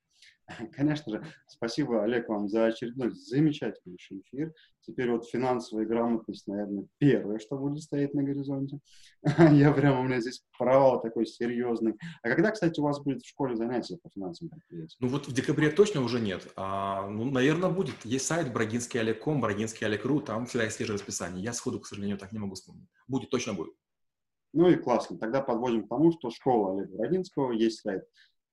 Конечно 0.73 1.12
же, 1.12 1.25
спасибо, 1.47 2.03
Олег, 2.03 2.29
вам 2.29 2.47
за 2.47 2.65
очередной 2.65 3.12
замечательный 3.12 3.95
эфир. 3.95 4.53
Теперь 4.81 5.12
вот 5.12 5.27
финансовая 5.27 5.86
грамотность, 5.86 6.47
наверное, 6.47 6.88
первое, 6.97 7.39
что 7.39 7.57
будет 7.57 7.84
стоять 7.84 8.13
на 8.13 8.23
горизонте. 8.23 8.79
Я 9.38 9.71
прямо, 9.71 10.01
у 10.01 10.03
меня 10.03 10.19
здесь 10.19 10.43
провал 10.57 11.01
такой 11.01 11.25
серьезный. 11.25 11.95
А 12.23 12.29
когда, 12.29 12.51
кстати, 12.51 12.79
у 12.79 12.84
вас 12.84 13.01
будет 13.01 13.21
в 13.21 13.27
школе 13.27 13.55
занятия 13.55 13.97
по 14.01 14.10
финансовым 14.10 14.51
предприятиям? 14.51 14.97
Ну 14.99 15.07
вот 15.07 15.27
в 15.27 15.34
декабре 15.34 15.69
точно 15.69 16.01
уже 16.01 16.19
нет. 16.19 16.47
А, 16.55 17.07
ну, 17.07 17.25
наверное, 17.25 17.69
будет. 17.69 18.03
Есть 18.03 18.25
сайт 18.25 18.51
брагинский 18.51 18.99
Олег.ком, 18.99 19.39
брагинский 19.39 19.86
Олег.ру, 19.86 20.21
там 20.21 20.45
всегда 20.45 20.65
есть 20.65 20.77
свежее 20.77 20.95
расписание. 20.95 21.43
Я 21.43 21.53
сходу, 21.53 21.79
к 21.79 21.88
сожалению, 21.88 22.17
так 22.17 22.31
не 22.31 22.39
могу 22.39 22.55
вспомнить. 22.55 22.88
Будет, 23.07 23.29
точно 23.29 23.53
будет. 23.53 23.73
Ну 24.53 24.69
и 24.69 24.75
классно. 24.75 25.17
Тогда 25.17 25.41
подводим 25.41 25.85
к 25.85 25.89
тому, 25.89 26.11
что 26.11 26.29
школа 26.29 26.73
Олега 26.73 26.97
Родинского, 26.97 27.51
есть 27.51 27.81
сайт, 27.81 28.03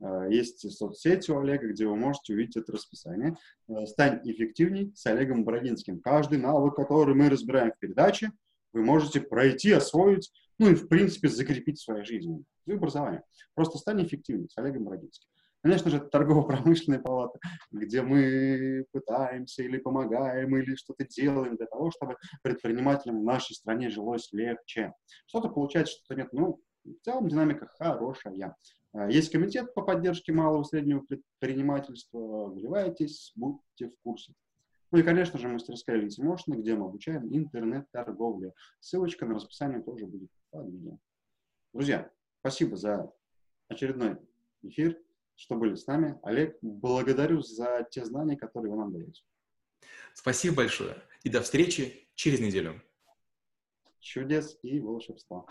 э, 0.01 0.29
есть 0.31 0.71
соцсети 0.71 1.31
у 1.31 1.41
Олега, 1.41 1.69
где 1.69 1.87
вы 1.87 1.97
можете 1.97 2.35
увидеть 2.35 2.57
это 2.57 2.73
расписание. 2.73 3.37
Э, 3.69 3.87
стань 3.87 4.21
эффективней 4.25 4.93
с 4.95 5.07
Олегом 5.07 5.45
Бородинским. 5.45 6.01
Каждый 6.01 6.39
навык, 6.39 6.77
который 6.77 7.15
мы 7.15 7.29
разбираем 7.29 7.73
в 7.73 7.79
передаче, 7.79 8.33
вы 8.73 8.83
можете 8.83 9.21
пройти, 9.21 9.73
освоить, 9.73 10.31
ну 10.59 10.71
и, 10.71 10.75
в 10.75 10.89
принципе, 10.89 11.29
закрепить 11.29 11.79
в 11.79 11.85
своей 11.85 12.05
жизни. 12.05 12.45
В 12.67 12.73
образовании. 12.73 13.23
Просто 13.55 13.79
стань 13.79 14.05
эффективней 14.05 14.49
с 14.49 14.59
Олегом 14.59 14.85
Бородинским. 14.85 15.29
Конечно 15.63 15.91
же, 15.91 16.01
торгово-промышленная 16.01 17.01
палата, 17.01 17.39
где 17.73 18.03
мы 18.03 18.85
пытаемся 18.93 19.63
или 19.65 19.79
помогаем, 19.79 20.57
или 20.57 20.77
что-то 20.77 21.05
делаем 21.05 21.57
для 21.57 21.67
того, 21.67 21.91
чтобы 21.91 22.17
предпринимателям 22.43 23.21
в 23.21 23.25
нашей 23.25 23.55
стране 23.55 23.91
жилось 23.91 24.33
легче. 24.33 24.93
Что-то 25.27 25.49
получается, 25.49 25.95
что-то 25.95 26.15
нет. 26.15 26.33
Ну, 26.33 26.61
в 26.85 27.05
целом 27.05 27.29
динамика 27.29 27.67
хорошая. 27.79 28.55
А, 28.93 29.11
есть 29.11 29.33
комитет 29.33 29.75
по 29.75 29.83
поддержке 29.83 30.33
малого 30.33 30.63
и 30.63 30.65
среднего 30.65 31.01
предпринимательства. 31.01 32.47
Вливайтесь, 32.47 33.33
будьте 33.35 33.89
в 33.89 33.95
курсе. 34.03 34.35
Ну 34.91 34.99
и, 34.99 35.03
конечно 35.03 35.39
же, 35.39 35.49
мастерская 35.49 35.97
Лидии 35.97 36.23
Мошина, 36.23 36.55
где 36.55 36.75
мы 36.75 36.87
обучаем 36.87 37.29
интернет-торговле. 37.35 38.53
Ссылочка 38.81 39.27
на 39.27 39.35
расписание 39.35 39.83
тоже 39.83 40.07
будет 40.07 40.31
под 40.51 40.71
видео. 40.71 40.99
Друзья, 41.75 42.11
спасибо 42.41 42.77
за 42.77 43.13
очередной 43.69 44.17
эфир 44.63 44.99
что 45.39 45.55
были 45.55 45.77
с 45.77 45.87
нами. 45.87 46.19
Олег, 46.25 46.59
благодарю 46.63 47.43
за 47.43 47.87
те 47.91 48.05
знания, 48.05 48.37
которые 48.37 48.73
вы 48.73 48.77
нам 48.77 48.93
даете. 48.93 49.23
Спасибо 50.13 50.57
большое. 50.57 50.97
И 51.23 51.29
до 51.29 51.43
встречи 51.43 52.09
через 52.15 52.41
неделю. 52.41 52.83
Чудес 54.01 54.59
и 54.63 54.81
волшебства. 54.81 55.47